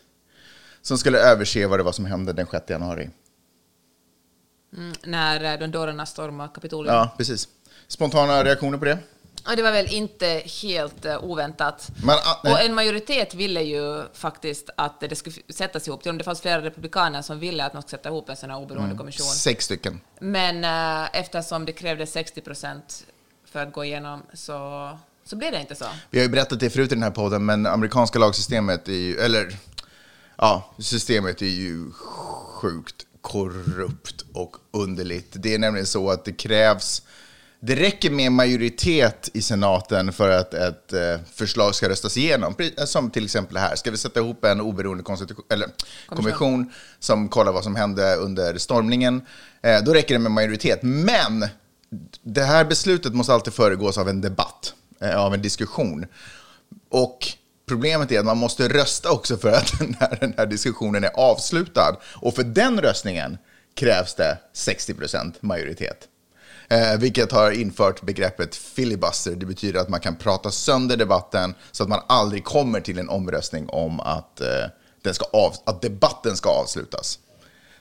[0.81, 3.09] Som skulle överse vad det var som hände den 6 januari
[5.03, 6.95] när eh, dondorerna stormade Kapitolium.
[6.95, 7.47] Ja, precis.
[7.87, 8.97] Spontana reaktioner på det?
[9.45, 11.89] Ja, det var väl inte helt uh, oväntat.
[12.03, 16.03] Men, ah, och en majoritet ville ju faktiskt att det skulle sättas ihop.
[16.03, 18.85] Det fanns flera republikaner som ville att man skulle sätta ihop en sån här oberoende
[18.85, 18.97] Mm.
[18.97, 19.25] kommission.
[19.27, 20.01] Sex stycken.
[20.19, 23.05] Men uh, eftersom det krävdes 60 procent
[23.45, 25.85] för att gå igenom så, så blev det inte så.
[26.09, 29.17] Vi har ju berättat det förut i den här podden, men amerikanska lagsystemet är ju,
[29.19, 29.57] eller
[30.37, 31.91] ja, systemet är ju
[32.61, 35.27] sjukt korrupt och underligt.
[35.33, 37.01] Det är nämligen så att det krävs,
[37.59, 42.53] det räcker med majoritet i senaten för att ett eh, förslag ska röstas igenom.
[42.55, 45.67] Pre- Som till exempel här, ska vi sätta ihop en oberoende konstitution, eller
[46.07, 49.21] kommission som kollar vad som hände under stormningen,
[49.61, 50.79] eh, då räcker det med majoritet.
[50.83, 51.45] Men
[52.23, 56.05] det här beslutet måste alltid föregås av en debatt, eh, av en diskussion.
[56.89, 57.27] Och
[57.67, 61.11] problemet är att man måste rösta också för att den här, den här diskussionen är
[61.13, 61.97] avslutad.
[62.15, 63.37] Och för den röstningen
[63.75, 66.07] krävs det 60% majoritet.
[66.69, 69.35] Eh, vilket har infört begreppet filibuster.
[69.35, 73.09] Det betyder att man kan prata sönder debatten så att man aldrig kommer till en
[73.09, 74.65] omröstning om att, eh,
[75.01, 77.19] den ska av, att debatten ska avslutas.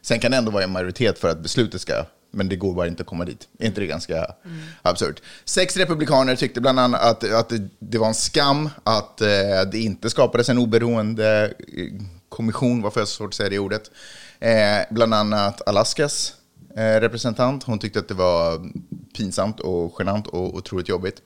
[0.02, 2.04] Sen kan det ändå vara en majoritet för att beslutet ska,
[2.36, 3.48] men det går bara inte att komma dit.
[3.58, 4.34] Är inte det ganska
[4.82, 5.22] absurt?
[5.44, 9.28] Sex republikaner tyckte bland annat att, att det, det var en skam att eh,
[9.72, 13.90] det inte skapades en oberoende eh, kommission, varför jag så svårt att säga det ordet.
[14.38, 16.34] Eh, bland annat Alaskas
[16.76, 18.70] eh, representant, hon tyckte att det var
[19.16, 21.22] pinsamt och genant och otroligt jobbigt.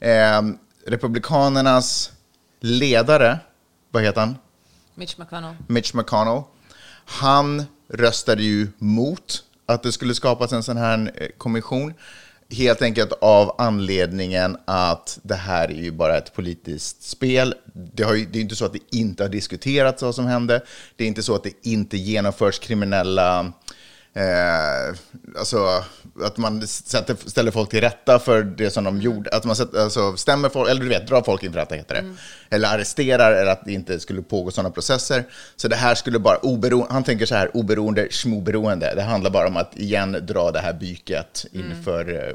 [0.00, 0.42] Eh,
[0.86, 2.12] republikanernas
[2.60, 3.38] ledare,
[3.90, 4.36] vad heter han?
[4.94, 5.54] Mitch McConnell.
[5.66, 6.42] Mitch McConnell.
[7.04, 11.94] Han röstade ju mot att det skulle skapas en sån här eh, kommission.
[12.50, 17.54] Helt enkelt av anledningen att det här är ju bara ett politiskt spel.
[17.74, 20.62] Det, har ju, det är inte så att det inte har diskuterats vad som hände.
[20.96, 23.52] Det är inte så att det inte genomförs kriminella
[24.14, 24.94] Eh,
[25.38, 25.84] alltså
[26.22, 29.30] att man sätter, ställer folk till rätta för det som de gjorde.
[29.30, 32.14] Att man sätter, alltså, stämmer folk, eller du vet, drar folk inför rätta heter det.
[32.56, 35.24] Eller arresterar, eller att det inte skulle pågå sådana processer.
[35.56, 38.94] Så det här skulle bara, oberoende, han tänker så här, oberoende, schmoberoende.
[38.94, 42.34] Det handlar bara om att igen dra det här byket inför eh,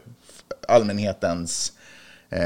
[0.67, 1.73] allmänhetens
[2.29, 2.39] eh,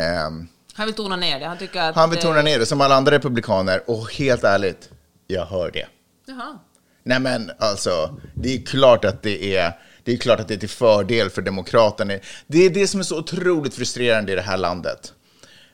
[0.74, 1.46] Han vill tona ner det.
[1.46, 1.96] Han tycker att...
[1.96, 4.89] han vill tona ner det som alla andra republikaner och helt ärligt,
[5.28, 5.88] jag hör det.
[6.26, 6.60] Jaha.
[7.04, 10.58] Nej men alltså, det är klart att det är, det är klart att det är
[10.58, 12.14] till fördel för demokraterna.
[12.48, 15.14] Det är det som är så otroligt frustrerande i det här landet.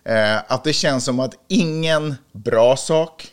[0.04, 3.28] Eh, att det känns som att ingen bra sak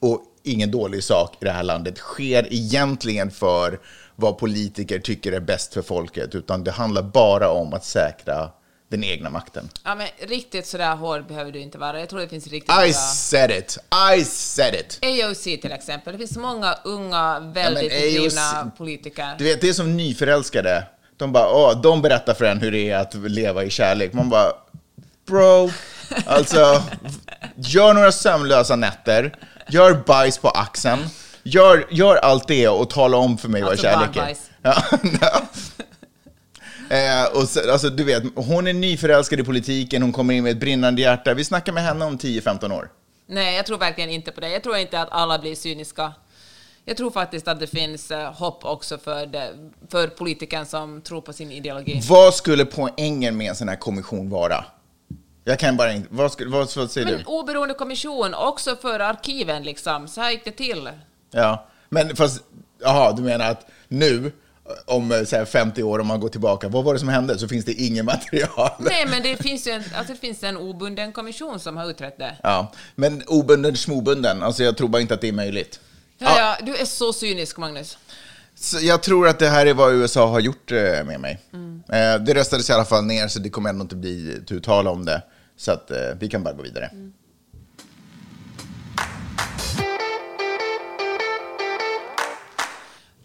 [0.00, 3.80] och ingen dålig sak i det här landet sker egentligen för
[4.16, 8.50] vad politiker tycker är bäst för folket, utan det handlar bara om att säkra
[8.90, 9.68] den egna makten.
[9.84, 12.00] Ja, men riktigt sådär hård behöver du inte vara.
[12.00, 12.92] Jag tror det finns riktigt I bra...
[12.92, 13.78] said it!
[14.16, 14.98] I said it!
[15.02, 16.12] AOC till exempel.
[16.12, 19.34] Det finns många unga, väldigt AOC drivna politiker.
[19.38, 20.86] Du vet, det är som nyförälskade.
[21.16, 24.12] De bara, åh, de berättar för en hur det är att leva i kärlek.
[24.12, 24.52] Man bara,
[25.26, 25.70] bro,
[26.26, 26.82] alltså,
[27.56, 29.36] gör några sömnlösa nätter,
[29.68, 31.00] gör bajs på axeln,
[31.42, 34.36] gör, gör allt det och tala om för mig Alltså vad kärlek är.
[34.62, 34.82] Ja,
[35.20, 35.42] ja.
[36.90, 40.52] Eh, och så, alltså, du vet, hon är nyförälskad i politiken, hon kommer in med
[40.52, 41.34] ett brinnande hjärta.
[41.34, 42.90] Vi snackar med henne om 10-15 år.
[43.26, 44.48] Nej, jag tror verkligen inte på det.
[44.48, 46.12] Jag tror inte att alla blir cyniska.
[46.84, 49.50] Jag tror faktiskt att det finns eh, hopp också för, det,
[49.88, 52.00] för politikern som tror på sin ideologi.
[52.08, 54.64] Vad skulle poängen med en sån här kommission vara?
[55.44, 56.08] Jag kan bara inte...
[56.10, 57.24] Vad, skulle, vad, vad säger Men du?
[57.24, 60.08] oberoende kommission också för arkiven liksom.
[60.08, 60.90] Så här gick det till.
[61.30, 62.42] Ja, men fast...
[62.82, 64.32] Jaha, du menar att nu,
[64.86, 67.38] om eh, så här, 50 år, om man går tillbaka, vad var det som hände?
[67.38, 68.70] Så finns det inget material.
[68.78, 72.18] Nej, men det finns ju en, alltså, det finns en obunden kommission som har utrett
[72.18, 72.36] det.
[72.42, 75.80] Ja, men obunden, smobunden, alltså jag tror bara inte att det är möjligt.
[76.18, 77.98] Ja, ja, du är så cynisk, Magnus.
[78.54, 81.40] Så jag tror att det här är vad USA har gjort eh, med mig.
[81.88, 84.88] Eh, Det röstades i alla fall ner, så det kommer ändå inte bli tu tal
[84.88, 85.22] om det.
[85.56, 86.90] Så att vi kan bara gå vidare.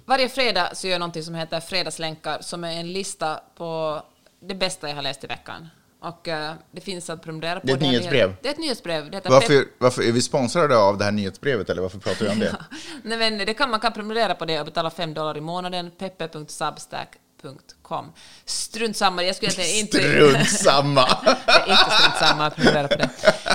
[0.05, 4.01] Varje fredag så gör jag någonting som heter Fredagslänkar, som är en lista på
[4.39, 5.69] det bästa jag har läst i veckan.
[6.01, 7.65] Och eh, det finns att prenumerera på.
[7.67, 8.35] Det är ett här- nyhetsbrev.
[8.41, 9.11] Det är ett nyhetsbrev.
[9.11, 12.39] Det Varför, varför är vi sponsrade av det här nyhetsbrevet, eller varför pratar vi om
[12.39, 12.55] det?
[13.03, 15.91] Nej, men det kan, man kan prenumerera på det och betala 5 dollar i månaden.
[15.91, 18.11] peppe.substack.com.
[18.45, 19.97] Strunt samma, jag skulle egentligen inte...
[19.97, 21.01] Strunt samma!
[21.45, 23.09] Det inte strunt samma att prenumerera på det.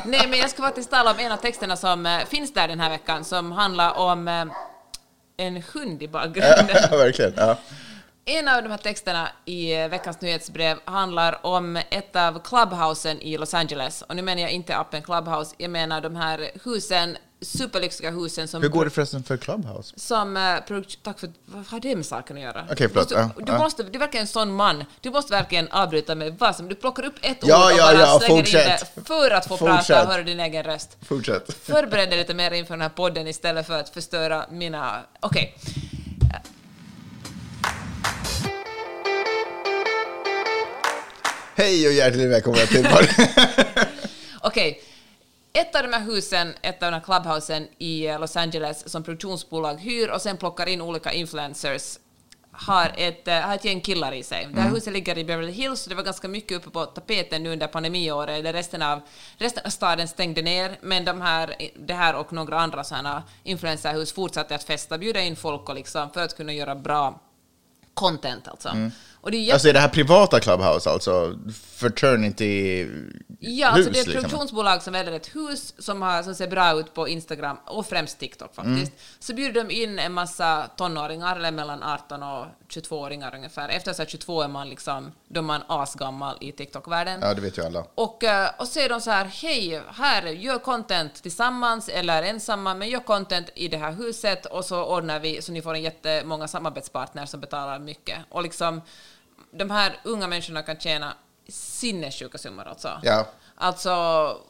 [0.04, 2.80] Nej, men jag ska faktiskt tala om en av texterna som eh, finns där den
[2.80, 4.44] här veckan, som handlar om eh,
[5.40, 6.66] en hund i bakgrunden.
[6.90, 7.32] ja, verkligen.
[7.36, 7.56] Ja.
[8.24, 13.54] En av de här texterna i veckans nyhetsbrev handlar om ett av clubhousen i Los
[13.54, 14.02] Angeles.
[14.02, 18.62] Och nu menar jag inte appen Clubhouse, jag menar de här husen superlyxiga husen som...
[18.62, 19.94] Hur går det förresten för Clubhouse?
[19.96, 20.36] Som,
[20.68, 22.66] produk- tack för vad har det med saken att göra?
[22.72, 23.08] Okej, förlåt.
[23.08, 24.84] Du, måste, du, måste, du verkar en sån man.
[25.00, 26.68] Du måste verkligen avbryta med vad som...
[26.68, 28.66] Du plockar upp ett Ja, ord och ja, bara ja, slänger fortsätt.
[28.82, 29.86] in det för att få Fortsätt.
[29.86, 30.96] prata och höra din egen röst.
[31.08, 31.52] Fortsätt.
[31.62, 35.00] Förbered dig lite mer inför den här podden istället för att förstöra mina...
[35.20, 35.56] Okej.
[41.56, 42.88] Hej och hjärtligt välkomna till.
[44.40, 44.82] Okej.
[45.52, 49.02] Ett av de här husen, ett av de här clubhousen i eh, Los Angeles som
[49.02, 51.98] produktionsbolag hyr och sen plockar in olika influencers
[52.52, 54.48] har ett, eh, har ett gäng killar i sig.
[54.54, 57.42] Det här huset ligger i Beverly Hills, så det var ganska mycket uppe på tapeten
[57.42, 59.00] nu under pandemiåret, eller resten av,
[59.38, 64.12] resten av staden stängde ner, men de här, det här och några andra sådana influencerhus
[64.12, 67.20] fortsatte att festa, bjuda in folk och liksom, för att kunna göra bra
[67.94, 68.68] content alltså.
[69.20, 71.34] Och det är jätte- Alltså är det här privata Clubhouse, alltså
[71.80, 72.86] fraternity
[73.42, 74.22] Ja, alltså det är ett liksom?
[74.22, 78.18] produktionsbolag som väljer ett hus som, har, som ser bra ut på Instagram och främst
[78.18, 78.76] TikTok faktiskt.
[78.76, 78.90] Mm.
[79.18, 83.68] Så bjuder de in en massa tonåringar, eller mellan 18 och 22-åringar ungefär.
[83.68, 87.20] Efter så här 22 är man liksom, då är man asgammal i TikTok-världen.
[87.22, 87.84] Ja, det vet ju alla.
[87.94, 92.74] Och, eh, och så är de så här, hej, här, gör content tillsammans eller ensamma,
[92.74, 95.82] men gör content i det här huset och så ordnar vi så ni får en
[95.82, 98.18] jättemånga samarbetspartner som betalar mycket.
[98.28, 98.82] Och liksom,
[99.50, 101.14] de här unga människorna kan tjäna
[101.48, 103.00] sinnessjuka summor alltså.
[103.02, 103.26] Ja.
[103.54, 103.92] Alltså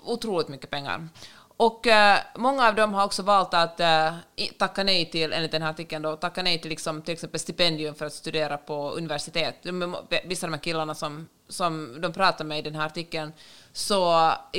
[0.05, 1.09] otroligt mycket pengar.
[1.57, 4.15] Och eh, många av dem har också valt att eh,
[4.59, 7.95] tacka nej till, enligt den här artikeln då, tacka nej till liksom, till exempel stipendium
[7.95, 9.57] för att studera på universitet.
[9.63, 13.33] De, vissa av de här killarna som, som de pratar med i den här artikeln
[13.73, 14.01] så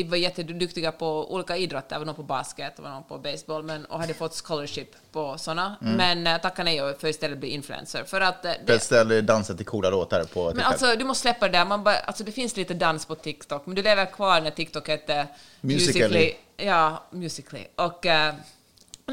[0.06, 4.00] var jätteduktiga på olika idrotter, var någon på basket, var någon på baseball, men, och
[4.00, 8.04] hade fått scholarship på sådana, men eh, tacka nej för istället bli influencer.
[8.04, 10.72] För att eh, det, Beställ dansa till coola låtar på men TikTok.
[10.72, 11.66] alltså, du måste släppa det där.
[11.66, 14.88] Man bara, alltså, det finns lite dans på TikTok, men du lever kvar när TikTok
[14.88, 15.28] hette
[15.62, 16.34] Musical.ly.
[16.58, 17.66] Ja, Musically.
[17.76, 18.12] Och uh,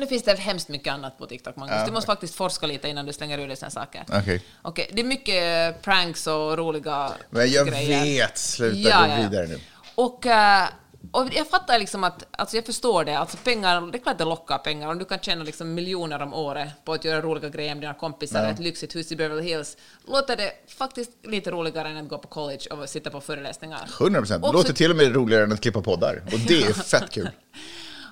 [0.01, 1.77] nu finns det hemskt mycket annat på TikTok, Magnus.
[1.79, 1.87] Ja.
[1.87, 4.05] Du måste faktiskt forska lite innan du slänger ur dig såna saker.
[4.09, 4.43] Okej.
[4.63, 8.03] Okej, det är mycket pranks och roliga Men jag grejer.
[8.05, 9.61] vet, sluta Ja, gå vidare nu.
[9.95, 10.69] Och, eh,
[11.13, 14.25] och jag fattar liksom att, alltså jag förstår det, alltså pengar, det är klart det
[14.25, 17.75] lockar pengar, om du kan tjäna liksom miljoner om året på att göra roliga grejer
[17.75, 18.51] med dina kompisar, Ja.
[18.51, 19.77] ett lyxigt hus i Beverly Hills,
[20.09, 23.89] låter det faktiskt lite roligare än att gå på college och sitta på föreläsningar.
[24.01, 24.43] 100 procent.
[24.45, 26.23] Det låter till och med roligare än att klippa poddar.
[26.33, 27.31] Och det är fett kul.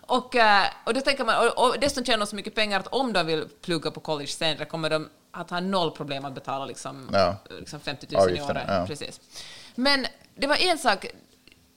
[0.06, 2.86] Och, eh, och, då tänker man, och, och dessutom tjänar de så mycket pengar att
[2.86, 6.64] om de vill plugga på college senare kommer de att ha noll problem att betala
[6.64, 7.36] liksom, Ja.
[7.58, 8.64] liksom 50 000 i Avgifterna, året.
[8.68, 8.86] ja.
[8.86, 9.20] Precis.
[9.74, 11.06] Men det var en sak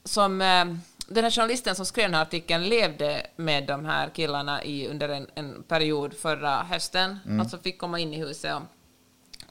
[0.04, 0.64] som eh,
[1.08, 5.08] den här journalisten som skrev den här artikeln levde med de här killarna i, under
[5.08, 7.40] en, en period förra hösten, Mm.
[7.40, 8.62] alltså fick komma in i huset och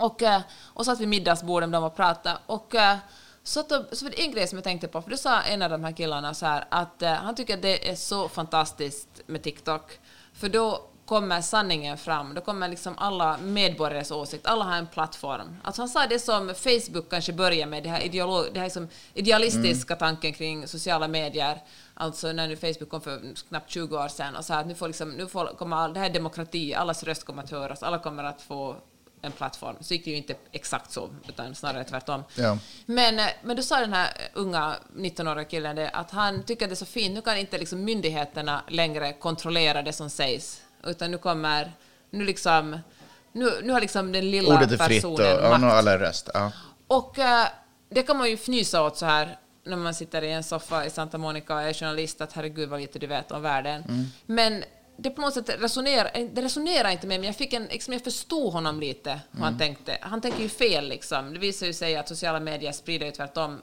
[0.05, 0.41] och, eh,
[0.73, 2.37] och satt vid middagsbordet med dem och pratade.
[2.45, 2.97] Och eh,
[3.49, 5.62] så, att, så var det en grej som jag tänkte på, för då sa en
[5.62, 9.21] av de här killarna så här att eh, han tycker att det är så fantastiskt
[9.25, 9.99] med TikTok,
[10.33, 15.57] för då kommer sanningen fram, då kommer liksom alla medborgares åsikt, alla har en plattform.
[15.63, 18.88] Alltså han sa det som Facebook kanske börjar med, det här, ideolo, det här liksom
[19.13, 21.57] idealistiska tanken kring sociala medier,
[21.93, 24.88] alltså när nu Facebook kom för knappt 20 år sedan och sa att nu får
[24.88, 27.99] liksom, nu får, kommer all, det här är demokrati, allas röst kommer att höras, alla
[27.99, 28.75] kommer att få
[29.21, 29.75] en plattform.
[29.82, 32.23] Så gick det ju inte exakt så, utan snarare tvärtom.
[32.36, 32.58] Ja.
[32.86, 36.69] Men, eh, men då sa den här unga 19-åriga killen det, att han tycker att
[36.69, 41.12] det är så fint, nu kan inte liksom myndigheterna längre kontrollera det som sägs, utan
[41.12, 41.71] nu kommer,
[42.10, 42.79] nu liksom,
[43.32, 45.63] nu, nu har liksom den lilla Ordet är fritt och personen makt.
[45.63, 46.29] har alla röst.
[46.34, 46.51] Ja.
[46.88, 47.47] Och eh,
[47.89, 50.89] det kan man ju fnysa åt så här när man sitter i en soffa i
[50.89, 53.84] Santa Monica och är journalist, att herregud vad lite du vet om världen.
[53.84, 54.05] Mm.
[54.25, 54.63] Men
[55.01, 57.93] det på något sätt resonerar, eh, det resonerar inte med mig, jag, fick en, liksom,
[57.93, 59.43] jag förstod honom lite, hur Mm.
[59.43, 59.97] han tänkte.
[60.01, 61.33] Han tänker ju fel liksom.
[61.33, 63.62] Det visar ju sig att sociala medier sprider ju tvärtom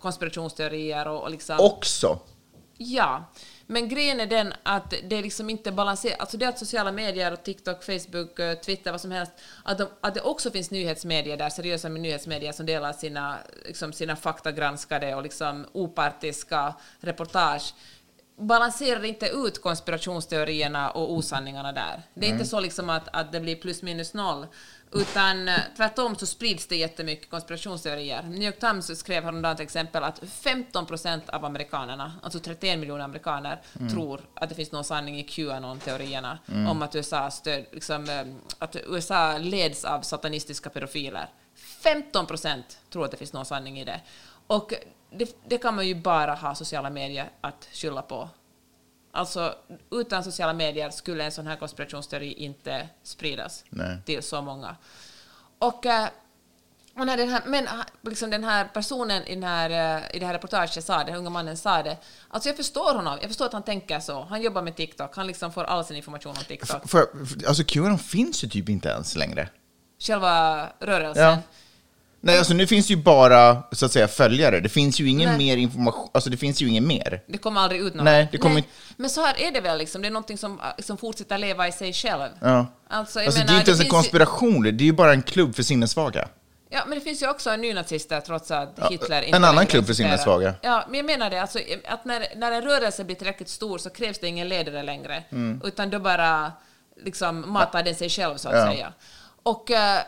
[0.00, 1.56] konspirationsteorier och, och liksom...
[1.60, 2.18] Också.
[2.78, 3.24] Ja,
[3.66, 6.20] men grejen är den att det är liksom inte balanserat.
[6.20, 9.32] Alltså det att sociala medier, och TikTok, Facebook, eh, Twitter, vad som helst,
[9.64, 14.16] att, de, att det också finns nyhetsmedier där, seriösa nyhetsmedier som delar sina, liksom sina
[14.16, 17.74] faktagranskade och liksom opartiska reportage
[18.36, 22.02] balanserar inte ut konspirationsteorierna och osanningarna där.
[22.14, 24.46] Det är inte så liksom att, att det blir plus minus noll,
[24.92, 28.22] utan eh, tvärtom så sprids det jättemycket konspirationsteorier.
[28.22, 33.04] New York Times skrev häromdagen till exempel att 15 procent av amerikanerna, alltså 31 miljoner
[33.04, 33.60] amerikaner,
[33.92, 36.38] tror att det finns någon sanning i Qanon-teorierna
[36.70, 38.24] om att USA, stöd, liksom, eh,
[38.58, 41.28] att USA leds av satanistiska pedofiler.
[41.82, 44.00] 15 procent tror att det finns någon sanning i det.
[44.46, 44.72] Och
[45.10, 48.28] det, det kan man ju bara ha sociala medier att skylla på.
[49.12, 49.54] Alltså,
[49.90, 53.98] utan sociala medier skulle en sån här konspirationsteori inte spridas Nej.
[54.04, 54.76] till så många.
[55.58, 56.08] Och, eh,
[56.98, 60.18] Och när den här, men ah, liksom den här personen i, den här, eh, i
[60.18, 61.96] det här reportaget sa det, den unga mannen sa det,
[62.28, 64.22] alltså jag förstår honom, jag förstår att han tänker så.
[64.24, 66.88] Han jobbar med TikTok, han liksom får all sin information om TikTok.
[66.90, 67.06] För,
[67.46, 69.48] alltså Qanon finns ju typ inte ens längre.
[69.98, 71.24] Själva rörelsen.
[71.24, 71.38] Ja.
[72.26, 74.60] Nej, alltså nu finns ju bara så att säga följare.
[74.60, 75.38] Det finns ju ingen Nej.
[75.38, 77.22] mer information, alltså det finns ju ingen mer.
[77.26, 78.04] Det kommer aldrig ut något.
[78.04, 80.02] Nej, det kommer inte- Men så här är det väl, liksom.
[80.02, 82.28] det är någonting som, som fortsätter leva i sig själv.
[82.40, 82.66] Ja.
[82.88, 85.12] Alltså, Alltså, menar, det är inte ens en finns ju- konspiration, det är ju bara
[85.12, 86.28] en klubb för sinnessvaga.
[86.70, 89.66] Ja, men det finns ju också nynazister trots att Ja, Hitler en inte annan längre
[89.70, 90.54] klubb för sinnessvaga.
[90.62, 91.58] Ja, men jag menar det, alltså,
[91.88, 95.22] att när, när en rörelse blir tillräckligt stor så krävs det ingen ledare längre,
[95.64, 96.52] utan då bara
[97.04, 98.66] liksom matar den sig själv så att Mm.
[98.66, 98.72] Ja.
[98.72, 98.92] säga.
[99.42, 99.98] Och eh,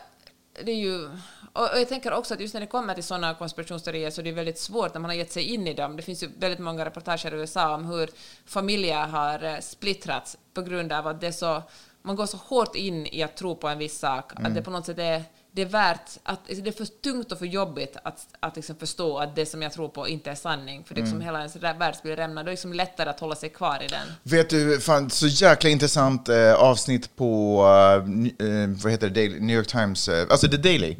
[0.63, 1.09] det är ju...
[1.59, 4.25] Och och jag tänker också att just när det kommer till sådana konspirationsteorier så är
[4.25, 5.95] det väldigt svårt när man har gett sig in i dem.
[5.97, 8.09] Det finns ju väldigt många reportage i USA om hur
[8.45, 11.63] familjer har eh, splittrats på grund av att det är så,
[12.01, 14.71] man går så hårt in i att tro på en viss sak att det på
[14.71, 18.27] något sätt är, det är värt, att det är för tungt och för jobbigt att,
[18.39, 20.83] att liksom förstå att det som jag tror på inte är sanning.
[20.83, 23.35] För det är liksom hela ens världsbild rämnar, då är det liksom lättare att hålla
[23.35, 24.07] sig kvar i den.
[24.23, 29.39] Vet du, fan, så jäkla intressant eh, avsnitt på, eh, eh, vad heter det, Daily,
[29.39, 30.95] New York Times, eh, alltså The Daily.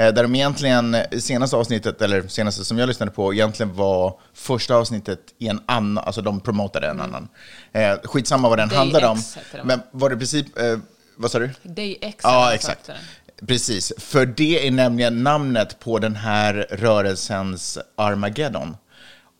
[0.00, 4.74] Eh, där de egentligen, senaste avsnittet, eller senaste som jag lyssnade på, egentligen var första
[4.74, 7.28] avsnittet i en annan, alltså de promotade en annan.
[7.72, 9.22] Eh, skitsamma vad den Day handlade om.
[9.64, 10.78] Men var det i princip, eh,
[11.16, 11.50] vad sa du?
[11.62, 12.90] Day X Ja, exakt.
[13.46, 18.76] Precis, för det är nämligen namnet på den här rörelsens Armageddon.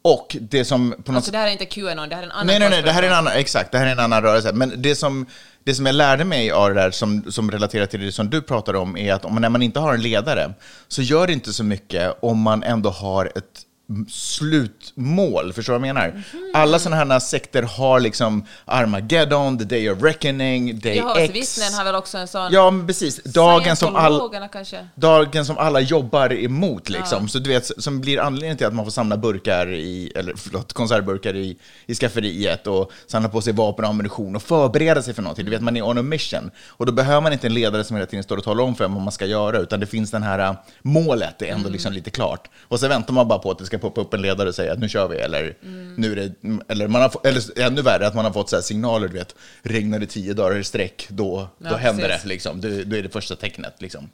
[0.03, 2.33] Och det som på något Alltså det här är inte Qanon, det här är en
[2.33, 4.23] annan Nej, nej, nej, det här är en annan, exakt, det här är en annan
[4.23, 4.53] rörelse.
[4.53, 5.27] Men det som,
[5.65, 8.43] det som jag lärde mig av det där, som, som relaterar till det som du
[8.43, 10.53] pratar om, är att om, när man inte har en ledare,
[10.89, 13.67] så gör det inte så mycket om man ändå har ett
[14.09, 15.53] slutmål.
[15.53, 16.09] Förstår du vad jag menar?
[16.09, 16.51] Mhm.
[16.55, 21.35] Alla sådana här sekter har liksom Armageddon, the day of reckoning, day Jehovas X.
[21.35, 22.53] vittnen har väl också en sån...
[22.53, 23.23] Ja, men precis.
[23.25, 24.89] Dagen som, all, kanske?
[24.95, 27.29] dagen som alla jobbar emot, liksom.
[27.29, 30.73] Så du vet, som blir anledningen till att man får samla burkar i, eller förlåt,
[30.73, 35.23] konservburkar i, i skafferiet och samla på sig vapen och ammunition och förbereda sig för
[35.23, 35.45] någonting.
[35.45, 36.51] Du vet, man är on a mission.
[36.67, 38.85] Och då behöver man inte en ledare som hela tiden står och talar om för
[38.85, 41.69] en vad man ska göra, utan det finns den här äh, målet, det är ändå
[41.69, 42.49] liksom lite klart.
[42.69, 44.73] Och så väntar man bara på att det ska poppa upp en ledare och säga
[44.73, 45.57] att nu kör vi, eller
[45.97, 46.33] nu är det,
[46.69, 49.35] eller, man har, eller ännu värre, att man har fått så här signaler, du vet,
[49.63, 52.23] regnar det tio dagar i sträck, då, då Ja, händer precis.
[52.23, 52.61] det, liksom.
[52.61, 54.11] Det är det första tecknet, liksom.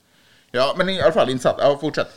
[0.50, 1.56] Ja, men i alla fall intressant.
[1.60, 2.08] Ja, fortsätt.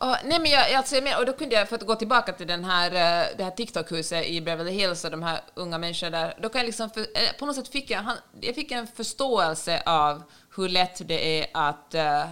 [0.00, 2.32] Ja, nej men jag, alltså, jag men, och då kunde jag, för att gå tillbaka
[2.32, 6.18] till den här, eh, det här TikTok-huset i Beverly Hills och de här unga människorna
[6.18, 7.06] där, då kan jag liksom, för, eh,
[7.38, 10.22] på något sätt fick jag, han, jag fick en förståelse av
[10.56, 12.24] hur lätt det är att, eh,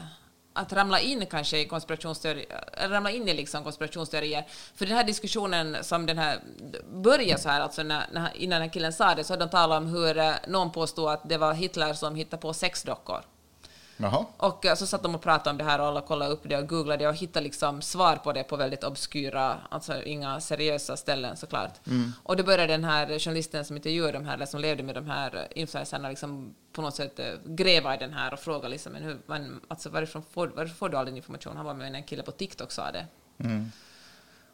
[0.52, 4.46] att ramla in kanske i konspirationsteorier, eh, ramla in i liksom konspirationsteorier.
[4.74, 6.40] För den här diskussionen som den här
[6.92, 9.50] började så här, alltså när, när, innan den här killen sa det, så hade de
[9.50, 13.20] talat om hur eh, någon påstod att det var Hitler som hittade på sexdockor.
[14.02, 14.26] Jaha.
[14.36, 16.56] Och eh, så satt de och pratade om det här och alla kollade upp det
[16.56, 21.36] och googlade och hittade liksom svar på det på väldigt obskyra, alltså inga seriösa ställen
[21.36, 21.80] såklart.
[22.22, 25.06] Och då började den här journalisten som intervjuade de här, eller som levde med de
[25.06, 29.02] här influencerna, liksom på något sätt eh, gräva i den här och fråga liksom, men
[29.02, 31.56] hur, man, alltså varifrån får, varifrån får du all din information?
[31.56, 33.06] Han var med en kille på TikTok sa det.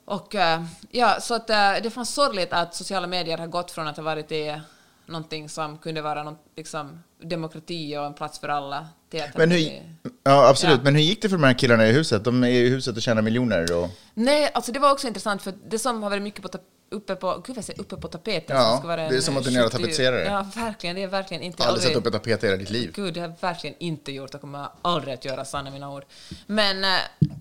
[0.05, 3.97] Och eh, ja, så att det fanns sorgligt att sociala medier har gått från att
[3.97, 4.61] ha varit det
[5.07, 8.89] någonting som kunde vara något, liksom, demokrati och en plats för alla
[9.35, 9.83] Men hur,
[10.25, 10.77] ja, absolut.
[10.77, 10.85] Ja.
[10.85, 12.25] Men hur gick det för de här killarna i huset?
[12.25, 13.77] De är i huset och tjänar miljoner.
[13.77, 13.91] Och...
[14.15, 16.59] Nej, alltså det var också intressant för det som har varit mycket på
[16.91, 19.45] uppe på, gud säger, uppe på tapeten Ja, ska vara det är en, som att
[19.45, 20.25] du eh, är nere och 70 tapetserar det.
[20.25, 20.97] Ja, verkligen.
[20.97, 21.63] Det är verkligen inte...
[21.63, 22.91] Har aldrig satt upp ett tapet i hela ditt liv.
[22.95, 26.05] Gud, det har jag verkligen inte gjort och kommer aldrig att göra, sanna mina ord.
[26.47, 26.91] Men, eh,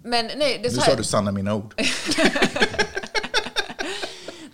[0.04, 1.74] men nej, det är så sa här, du sanna mina ord.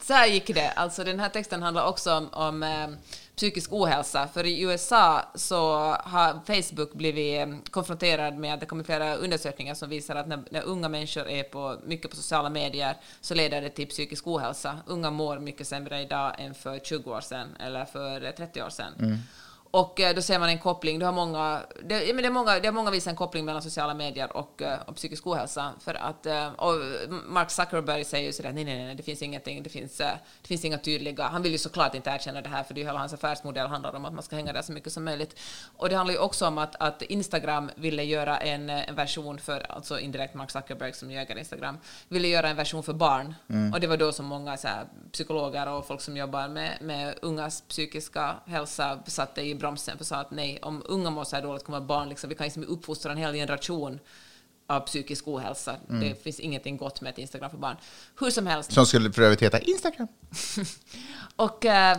[0.03, 0.71] så här gick det.
[0.71, 2.87] Alltså den här texten handlar också om, om eh,
[3.35, 4.27] psykisk ohälsa.
[4.27, 9.73] För i USA så har Facebook blivit eh, konfronterad med att det kommer flera undersökningar
[9.73, 13.61] som visar att när, när unga människor är på, mycket på sociala medier så leder
[13.61, 14.77] det till psykisk ohälsa.
[14.85, 18.69] Unga mår mycket sämre idag än för 20 år sedan eller för eh, 30 år
[18.69, 18.93] sedan.
[18.99, 19.17] Mm.
[19.71, 22.60] Och eh, då ser man en koppling, du har många, det, men det, är många,
[22.60, 25.73] det har många visat en koppling mellan sociala medier och, eh, och psykisk ohälsa.
[25.79, 26.73] För att, eh, och
[27.10, 30.65] Mark Zuckerberg säger ju sådär, nej, nej, nej, det finns ingenting, det finns, det finns
[30.65, 32.99] inga tydliga, han vill ju såklart inte erkänna det här, för det är ju hela
[32.99, 35.39] hans affärsmodell handlar om att man ska hänga där så mycket som möjligt.
[35.77, 39.71] Och det handlar ju också om att, att Instagram ville göra en, en version för,
[39.71, 43.36] alltså indirekt Mark Zuckerberg som äger Instagram, ville göra en version för barn.
[43.73, 47.15] Och det var då som många så här, psykologer och folk som jobbar med, med
[47.21, 51.43] ungas psykiska hälsa satte i bromsen för sa att nej, om unga mår så här
[51.43, 54.00] dåligt kommer barn, liksom, vi kan liksom uppfostra en hel generation
[54.67, 55.76] av psykisk ohälsa.
[55.88, 57.76] Det finns ingenting gott med ett Instagram för barn.
[58.19, 58.71] Hur som helst.
[58.71, 60.08] Som skulle för övrigt heta Instagram.
[61.36, 61.97] Och eh,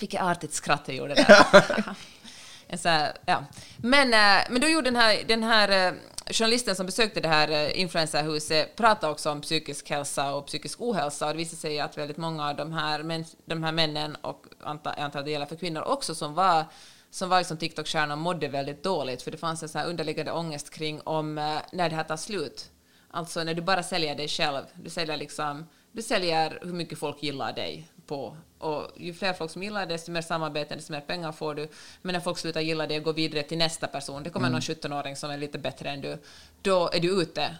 [0.00, 1.46] vilket artigt skratt jag gjorde där.
[2.66, 3.44] en så här, ja.
[3.76, 5.94] men, eh, men då gjorde den här, den här
[6.32, 11.26] journalisten som besökte det här eh, influencerhuset pratade också om psykisk hälsa och psykisk ohälsa
[11.26, 14.46] och det visade sig att väldigt många av de här, män, de här männen och
[14.60, 16.64] anta, jag antar det gäller för kvinnor också som var
[17.10, 20.70] som var liksom TikTok-stjärnor mådde väldigt dåligt för det fanns en så här underliggande ångest
[20.70, 22.70] kring om eh, när det här tar slut.
[23.10, 27.22] Alltså när du bara säljer dig själv, du säljer liksom du säljer hur mycket folk
[27.22, 28.36] gillar dig på.
[28.60, 31.68] Och ju fler folk som gillar dig, desto mer samarbete, desto mer pengar får du.
[32.02, 34.52] Men när folk slutar gilla dig och går vidare till nästa person, det kommer Mm.
[34.52, 36.18] någon 17-åring som är lite bättre än du,
[36.62, 37.56] då är du ute.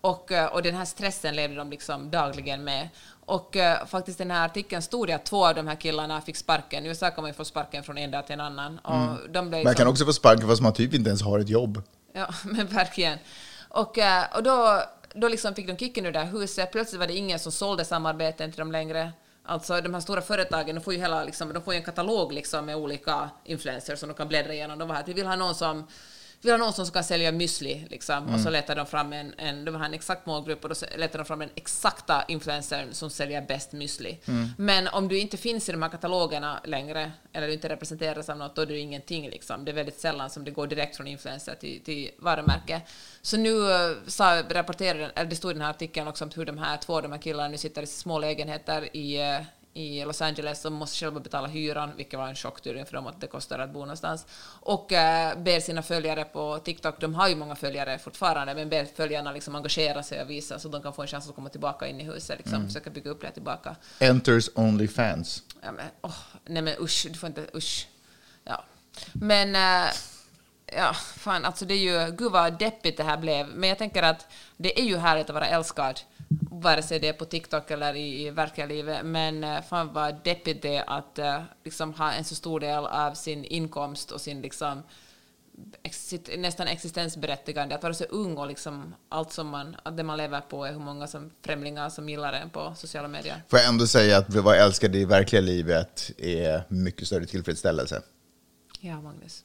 [0.00, 2.88] Och, eh, och den här stressen levde de liksom dagligen med.
[3.26, 6.36] Och eh, faktiskt den här artikeln stod det att två av de här killarna fick
[6.36, 6.84] sparken.
[6.84, 8.78] I USA kan man ju få sparken från en dag till en annan.
[8.78, 9.50] Och de blev Mm.
[9.50, 11.82] Man liksom- kan också få sparken fast man typ inte ens har ett jobb.
[12.12, 13.18] Ja, men verkligen.
[13.68, 14.82] Och, eh, och då,
[15.14, 16.72] då liksom fick de kicken ur det här huset.
[16.72, 19.12] Plötsligt var det ingen som sålde samarbeten till dem längre.
[19.46, 22.32] Alltså de här stora företagen, de får ju hela, liksom, de får ju en katalog
[22.32, 24.78] liksom, med olika influencers som de kan bläddra igenom.
[24.78, 25.86] De var här, vi vill ha någon som
[26.44, 28.34] vill ha någon som kan sälja müsli, liksom.
[28.34, 31.18] och så letar de fram en, en, de har en exakt målgrupp och då letar
[31.18, 34.16] de fram den exakta influencern som säljer bäst müsli.
[34.58, 38.36] Men om du inte finns i de här katalogerna längre, eller du inte representeras av
[38.36, 39.30] något, då är du ingenting.
[39.30, 39.64] Liksom.
[39.64, 42.80] Det är väldigt sällan som det går direkt från influencer till, till varumärke.
[43.22, 46.44] Så nu eh, sa, rapporterade, eller det stod i den här artikeln också om hur
[46.44, 49.40] de här två de här killarna nu sitter i små lägenheter i, eh,
[49.74, 53.06] i Los Angeles och måste själva betala hyran, vilket var en chock tydligen för dem
[53.06, 54.26] att det kostar att bo någonstans.
[54.60, 58.84] Och eh, ber sina följare på TikTok, de har ju många följare fortfarande, men ber
[58.84, 61.86] följarna liksom engagera sig och visa så de kan få en chans att komma tillbaka
[61.86, 63.76] in i huset, liksom, försöka bygga upp det tillbaka.
[63.98, 65.42] Enters only fans.
[65.62, 67.88] Ja, men, åh, nej men usch, du får inte, usch.
[68.44, 68.64] Ja.
[69.12, 69.92] Men, eh,
[70.66, 73.46] ja, fan, alltså det är ju, gud vad deppigt det här blev.
[73.48, 76.00] Men jag tänker att det är ju härligt att vara älskad,
[76.40, 79.06] vare sig det är på TikTok eller i, i verkliga livet.
[79.06, 82.86] Men eh, fan vad deppigt det är att eh, liksom ha en så stor del
[82.86, 84.82] av sin inkomst och sin liksom
[85.90, 90.16] sitt nästan existensberättigande, att vara så ung och liksom allt som man, att det man
[90.16, 93.42] lever på är hur många som främlingar som gillar en på sociala medier.
[93.48, 98.02] Får jag ändå säga att vara älskad i verkliga livet är mycket större tillfredsställelse.
[98.80, 99.44] Ja, Magnus.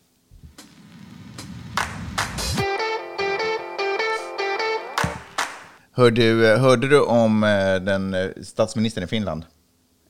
[6.00, 9.46] Hör du, hörde du om eh, den eh, statsministern i Finland?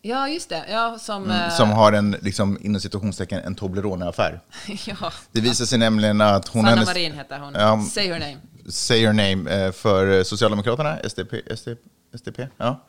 [0.01, 0.63] Ja, just det.
[0.71, 1.23] Ja, som...
[1.23, 4.39] Mm, eh, som har en, liksom, inom citationstecken, en Toblerone-affär.
[4.85, 5.11] ja.
[5.31, 6.63] Det visar sig nämligen att hon...
[6.63, 7.53] Sanna hennes- Marin heter hon.
[7.53, 8.37] Ja, Say her name.
[8.69, 11.79] say her name eh, för Socialdemokraterna, SDP, SDP,
[12.13, 12.85] SDP ja.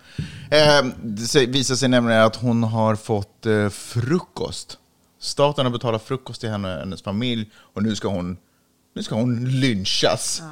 [0.51, 4.79] Eh, Det visar sig nämligen att hon har fått eh, frukost.
[5.21, 8.37] Staten har betalat frukost till henne och hennes familj och nu ska hon,
[8.95, 10.43] nu ska hon lynchas.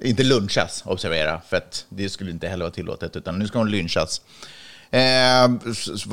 [0.00, 3.70] Inte lunchas, observera, för att det skulle inte heller vara tillåtet, utan nu ska hon
[3.70, 4.20] lynchas.
[4.90, 5.48] Eh,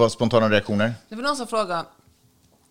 [0.10, 0.94] spontana reaktioner?
[1.10, 1.84] Det var någon som frågade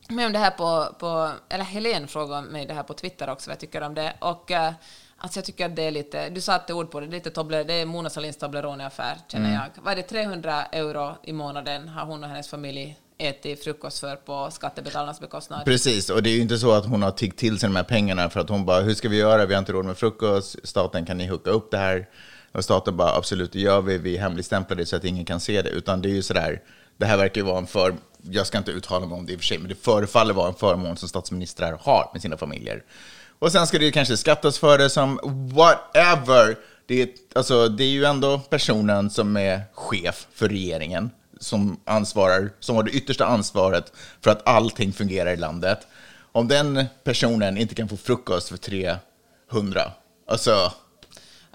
[0.08, 1.32] mig om det här på, på...
[1.48, 4.12] Eller Helen frågade mig det här på Twitter också, vad jag tycker om det.
[4.18, 4.72] Och eh,
[5.18, 6.28] alltså jag tycker att det är lite...
[6.28, 9.60] Du satte ord på det, lite Tobler, det är Mona Sahlins Toblerone-affär, känner Mm.
[9.60, 9.82] jag.
[9.82, 14.16] Vad är det, 300 euro i månaden har hon och hennes familj ätit frukost för
[14.16, 15.64] på skattebetalarnas bekostnad.
[15.64, 17.82] Precis, och det är ju inte så att hon har tiggt till sig de här
[17.82, 19.46] pengarna för att hon bara, hur ska vi göra?
[19.46, 22.08] Vi har inte råd med frukost, staten kan ni hooka upp det här?
[22.52, 25.62] Och staten bara, absolut det gör vi, vi hemligstämplar det så att ingen kan se
[25.62, 25.70] det.
[25.70, 26.62] Utan det är ju sådär,
[26.96, 29.36] det här verkar ju vara en för, jag ska inte uttala mig om det i
[29.36, 32.82] och för sig, men det förefaller vara en förmån som statsministrar har med sina familjer.
[33.38, 35.20] Och sen ska det ju kanske skattas för det som
[35.54, 36.56] whatever.
[36.86, 41.10] Det är, alltså, det är ju ändå personen som är chef för regeringen
[41.40, 45.86] som ansvarar, som har det yttersta ansvaret för att allting fungerar i landet.
[46.32, 49.92] Om den personen inte kan få frukost för 300,
[50.28, 50.72] alltså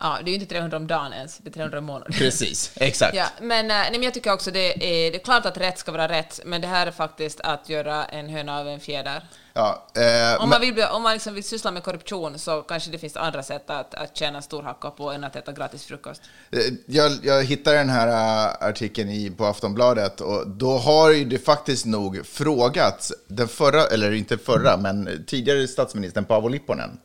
[0.01, 2.13] Ja, det är ju inte 300 om dagen ens, det är 300 i månaden.
[2.13, 3.15] precis, exakt.
[3.17, 5.77] Ja, men, eh, nej, men jag tycker också det är, det är klart att rätt
[5.79, 9.23] ska vara rätt, men det här är faktiskt att göra en höna av en fjäder.
[9.57, 12.97] Ja, eh, Om man vill, om man liksom vill syssla med korruption så kanske det
[12.97, 16.21] finns andra sätt att, att tjäna storhacka på än att äta gratis frukost.
[16.51, 21.25] Eh, Jag, jag hittade den här äh, artikeln i, på Aftonbladet och då har ju
[21.25, 26.99] det faktiskt nog frågats den förra, eller inte förra, men tidigare statsministern Paavo Lipponen.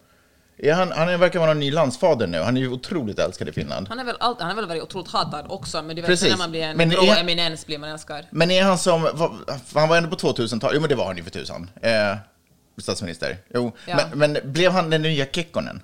[0.63, 2.39] Är han, han verkar vara en ny landsfader nu.
[2.39, 3.89] Han är ju otroligt älskad i Finland.
[3.89, 6.37] Han är väl, allt, han är väl varit otroligt hatad också, men du vet när
[6.37, 8.25] man blir en Men grå är- eminens blir man älskad.
[8.31, 9.03] Men är han som,
[9.75, 11.91] han var ändå på 2000-talet, jo men det var han ju för tusan, eh,
[12.81, 13.39] statsminister.
[13.55, 13.97] Jo, Ja.
[14.15, 15.83] men, men blev han den nya Kekkonen?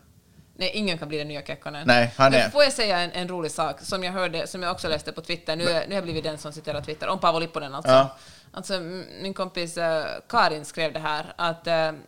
[0.58, 1.86] Nej, ingen kan bli den nya Kekkonen.
[1.86, 4.62] Nej, han är- Men får jag säga en, en rolig sak som jag hörde, som
[4.62, 7.18] jag också läste på Twitter, nu, nu har jag blivit den som citerar Twitter, om
[7.18, 7.92] Paavo Lipponen alltså.
[7.92, 8.16] Ja.
[8.52, 8.80] Alltså,
[9.22, 11.98] min kompis eh, Karin skrev det här, att uh,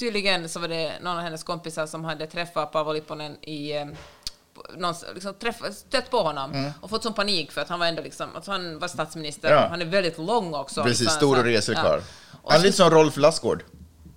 [0.00, 3.86] tydligen så var det någon av hennes kompisar som hade träffat Paavo Lipponen i uh,
[4.76, 8.02] någon, liksom träff, stött på honom och fått sån panik för att han var ändå
[8.02, 9.62] liksom, alltså han var statsminister, Mm.
[9.62, 9.68] Ja.
[9.68, 10.82] han är väldigt lång också.
[10.82, 12.00] Precis, liksom, stor och karl.
[12.42, 13.64] Och Han är lite som Rolf Lassgård.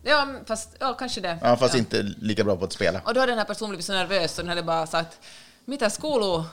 [0.07, 1.37] Ja, fast, ja, kanske det.
[1.41, 3.01] Ja, fast inte lika bra på att spela.
[3.05, 5.19] Och då hade den här personen blivit så nervös så den hade bara sagt
[5.65, 6.43] ”Mitä kuuluu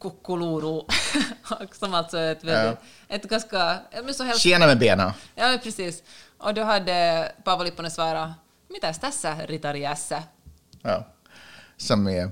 [0.00, 0.82] kukkuluru?”
[1.72, 2.78] Som alltså är ett väldigt,
[3.08, 5.14] ett ganska, men så Tjena med bena.
[5.34, 6.02] ja men precis.
[6.38, 8.30] Och då hade Paavo Lipponen svarat
[8.68, 10.22] ”Mitäs tässä ritariässä?”
[10.82, 11.06] Ja.
[11.76, 12.30] Som är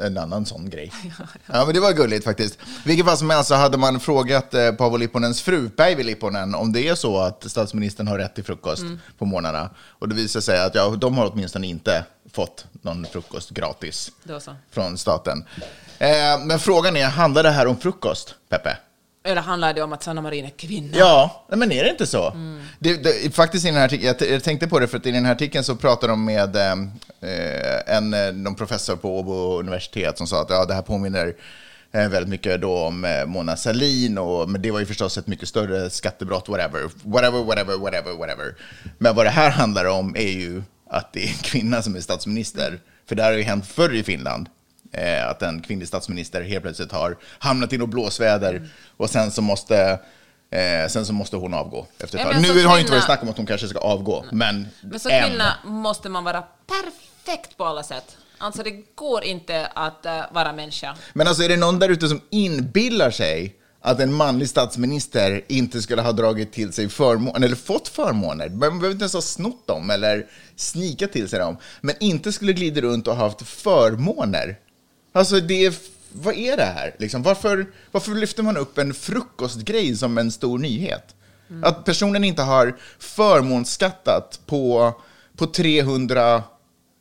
[0.00, 0.92] en annan sån grej.
[1.46, 2.58] Ja, men det var gulligt faktiskt.
[2.84, 6.72] Vilket fall som helst så hade man frågat eh, Paavo Lipponens fru, Päivi Lipponen, om
[6.72, 8.82] det är så att statsministern har rätt till frukost
[9.18, 9.70] på morgnarna.
[9.78, 14.12] Och det visade sig att ja, de har åtminstone inte fått någon frukost gratis
[14.70, 15.44] från staten.
[15.98, 16.08] Eh,
[16.44, 18.76] men frågan är, handlar det här om frukost, Peppe?
[19.24, 20.96] Eller handlar det om att Sanna Marin är kvinna?
[20.96, 22.36] Ja, men är det inte så?
[22.78, 25.10] Det, det, faktiskt i den här artikeln, jag, jag tänkte på det för att i
[25.10, 29.58] den här artikeln så pratar de med eh, eh en eh, någon professor på Åbo
[29.60, 31.34] universitet som sa att ja, det här påminner
[31.92, 35.26] eh, väldigt mycket då om eh, Mona Sahlin, och, men det var ju förstås ett
[35.26, 38.54] mycket större skattebrott, whatever, whatever, whatever, whatever, whatever.
[38.98, 42.00] Men vad det här handlar om är ju att det är en kvinna som är
[42.00, 44.48] statsminister, för det här har ju hänt förr i Finland
[44.92, 49.42] eh, att en kvinnlig statsminister helt plötsligt har hamnat i något blåsväder och sen så
[49.42, 49.98] måste
[50.52, 52.42] Eh, sen så måste hon avgå efter ett tag.
[52.42, 55.10] Nu har det inte varit snack om att hon kanske ska avgå, men, Men som
[55.10, 58.16] kvinna måste man vara perfekt på alla sätt.
[58.38, 60.96] Alltså det går inte att eh, vara människa.
[61.12, 65.82] Men alltså är det någon där ute som inbillar sig att en manlig statsminister inte
[65.82, 69.66] skulle ha dragit till sig förmåner, eller fått förmåner, man behöver inte ens ha snott
[69.66, 70.26] dem eller
[70.56, 74.56] snikat till sig dem, men inte skulle glida runt och haft förmåner.
[75.12, 75.74] Alltså det är,
[76.12, 76.94] vad är det här?
[76.98, 81.14] Liksom, varför, varför lyfter man upp en frukostgrej som en stor nyhet?
[81.62, 84.94] Att personen inte har förmånsskattat på,
[85.36, 86.42] på 300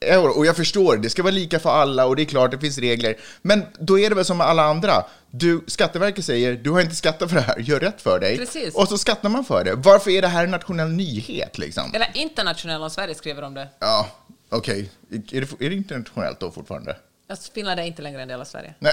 [0.02, 0.32] euro.
[0.32, 2.78] Och jag förstår, det ska vara lika för alla och det är klart, det finns
[2.78, 3.16] regler.
[3.42, 5.06] Men då är det väl som med alla andra.
[5.32, 8.38] Du, Skatteverket säger, du har inte skattat för det här, gör rätt för dig.
[8.38, 8.76] Precis.
[8.76, 9.74] Och så skattar man för det.
[9.76, 11.92] Varför är det här en nationell nyhet liksom?
[11.94, 13.68] Eller internationell om Sverige skriver om det.
[13.80, 14.08] Ja,
[14.50, 14.90] okej.
[15.12, 16.96] Är, det, är det internationellt då fortfarande?
[17.32, 18.74] Alltså, Finland är inte längre en del av Sverige.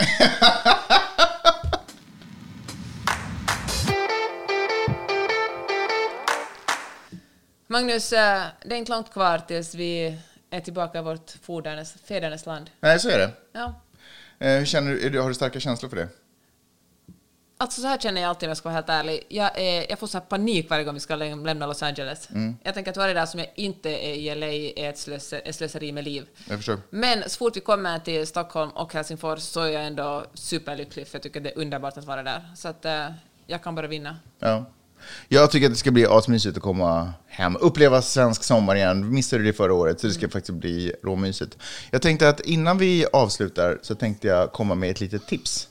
[7.67, 10.19] Magnus, eh, det är inte långt kvar tills vi
[10.51, 11.31] är tillbaka i vårt
[12.05, 12.71] fädernes, land.
[12.81, 13.31] Nej, så är det.
[13.53, 13.75] Ja.
[14.39, 16.09] Eh, hur känner, du, har du starka känslor för det?
[17.61, 19.25] Alltså så här känner jag alltid om jag ska vara helt ärlig.
[19.29, 22.29] Jag, är, jag får så här panik varje gång vi ska läm- lämna Los Angeles.
[22.63, 24.47] Jag tänker att varje dag som jag inte är i LA
[24.85, 26.27] är ett slös, ett slöseri med liv.
[26.91, 31.15] Men så fort vi kommer till Stockholm och Helsingfors så är jag ändå superlycklig för
[31.17, 32.51] jag tycker det är underbart att vara där.
[32.57, 33.07] Så att eh,
[33.47, 34.17] jag kan bara vinna.
[34.39, 34.65] Ja.
[35.29, 37.57] Jag tycker att det ska bli asmysigt att komma hem.
[37.61, 39.15] Uppleva svensk sommar igen.
[39.15, 41.57] Missade det förra året, så det ska faktiskt bli råmysigt.
[41.91, 45.69] Jag tänkte att innan vi avslutar så tänkte jag komma med ett litet tips.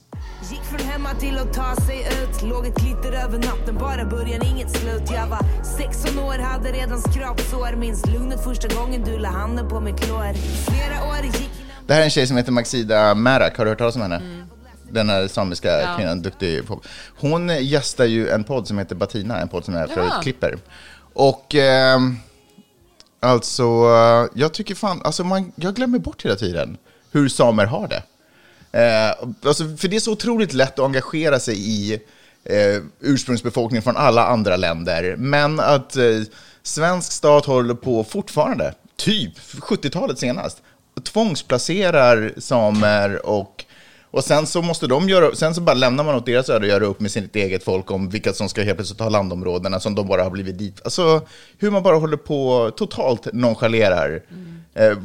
[0.51, 4.41] Gick från hemma till att ta sig ut Låg ett glitter över natten, bara början
[4.45, 5.39] inget slut Jag var
[5.77, 10.33] 16 år, hade redan skrapsår Minns lugnet första gången du la handen på mitt lår
[10.65, 11.49] Flera år gick
[11.87, 13.57] Det här är en tjej som heter Maxida Märak.
[13.57, 14.46] Har du hört talas om henne?
[14.97, 15.95] Den här samiska Ja.
[15.97, 16.85] kvinnan, duktig pop.
[17.19, 20.57] Hon gästar ju en podd som heter Batina, en podd som jag för övrigt klipper.
[21.13, 22.17] Och ehm,
[23.19, 26.77] alltså, eh, jag tycker fan, alltså man, jag glömmer bort hela tiden
[27.11, 28.03] hur samer har det.
[28.81, 31.93] Eh, alltså, för det är så otroligt lätt att engagera sig i
[32.43, 35.15] eh, ursprungsbefolkningen från alla andra länder.
[35.17, 36.03] Men att eh,
[36.63, 40.61] svensk stat håller på fortfarande, typ 70-talet senast,
[41.03, 43.65] tvångsplacerar samer och
[44.11, 46.71] och sen så måste de göra, sen så bara lämnar man åt deras öde att
[46.71, 49.95] göra upp med sitt eget folk om vilka som ska helt plötsligt ta landområdena som
[49.95, 50.81] de bara har blivit dit.
[50.83, 51.21] Alltså
[51.57, 54.21] hur man bara håller på totalt nonchalerar
[54.75, 54.97] eh,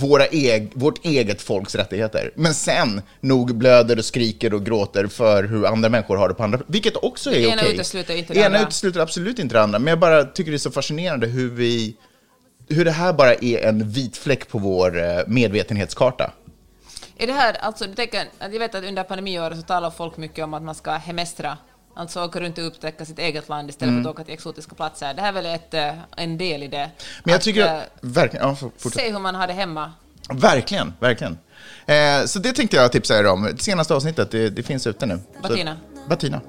[0.00, 2.30] våra eg, vårt eget folks rättigheter.
[2.34, 6.42] Men sen nog blöder och skriker och gråter för hur andra människor har det på
[6.42, 7.52] andra, vilket också är Det okej.
[7.58, 8.60] ena utesluter inte det ena andra.
[8.62, 11.96] utesluter absolut inte det andra, men jag bara tycker det är så fascinerande hur vi,
[12.68, 16.32] hur det här bara är en vit fläck på vår eh, medvetenhetskarta.
[17.18, 20.16] Är det här, alltså, du tänker, att jag vet att under pandemiåret så talar folk
[20.16, 21.58] mycket om att man ska hemestra,
[21.94, 25.14] alltså åka runt och upptäcka sitt eget land istället för att åka till exotiska platser.
[25.14, 26.76] Det här är väl ett, eh, en del i det.
[26.76, 26.90] Mm.
[27.24, 28.70] Men jag tycker eh, att, verkligen, ja.
[28.90, 29.92] Se hur man har det hemma.
[30.30, 31.38] Verkligen, verkligen.
[31.86, 33.42] Eh, så det tänkte jag tipsa er om.
[33.42, 35.18] Det senaste avsnittet, det, det finns ute nu.
[35.34, 35.76] Så- Batina.
[36.08, 36.40] Batina.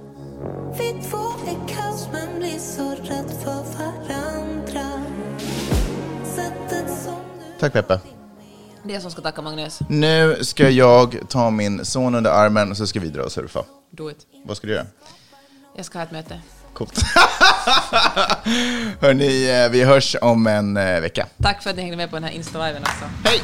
[0.77, 5.01] Vi två är kaos men blir så rädd för varandra
[6.35, 7.99] Sättet som du Tack Peppe.
[8.87, 9.79] Det är som ska tacka Magnus.
[9.89, 13.63] Nu ska jag ta min son under armen och så ska vi dra och surfa.
[13.91, 14.17] Do it.
[14.45, 14.85] Vad ska du göra?
[15.75, 16.41] Jag ska ha ett möte.
[16.73, 17.01] Coolt.
[19.01, 21.27] Hörni, eh, vi hörs om en eh, vecka.
[21.41, 23.05] Tack för att ni hängde med på den här Insta-liven också.
[23.23, 23.41] Hej!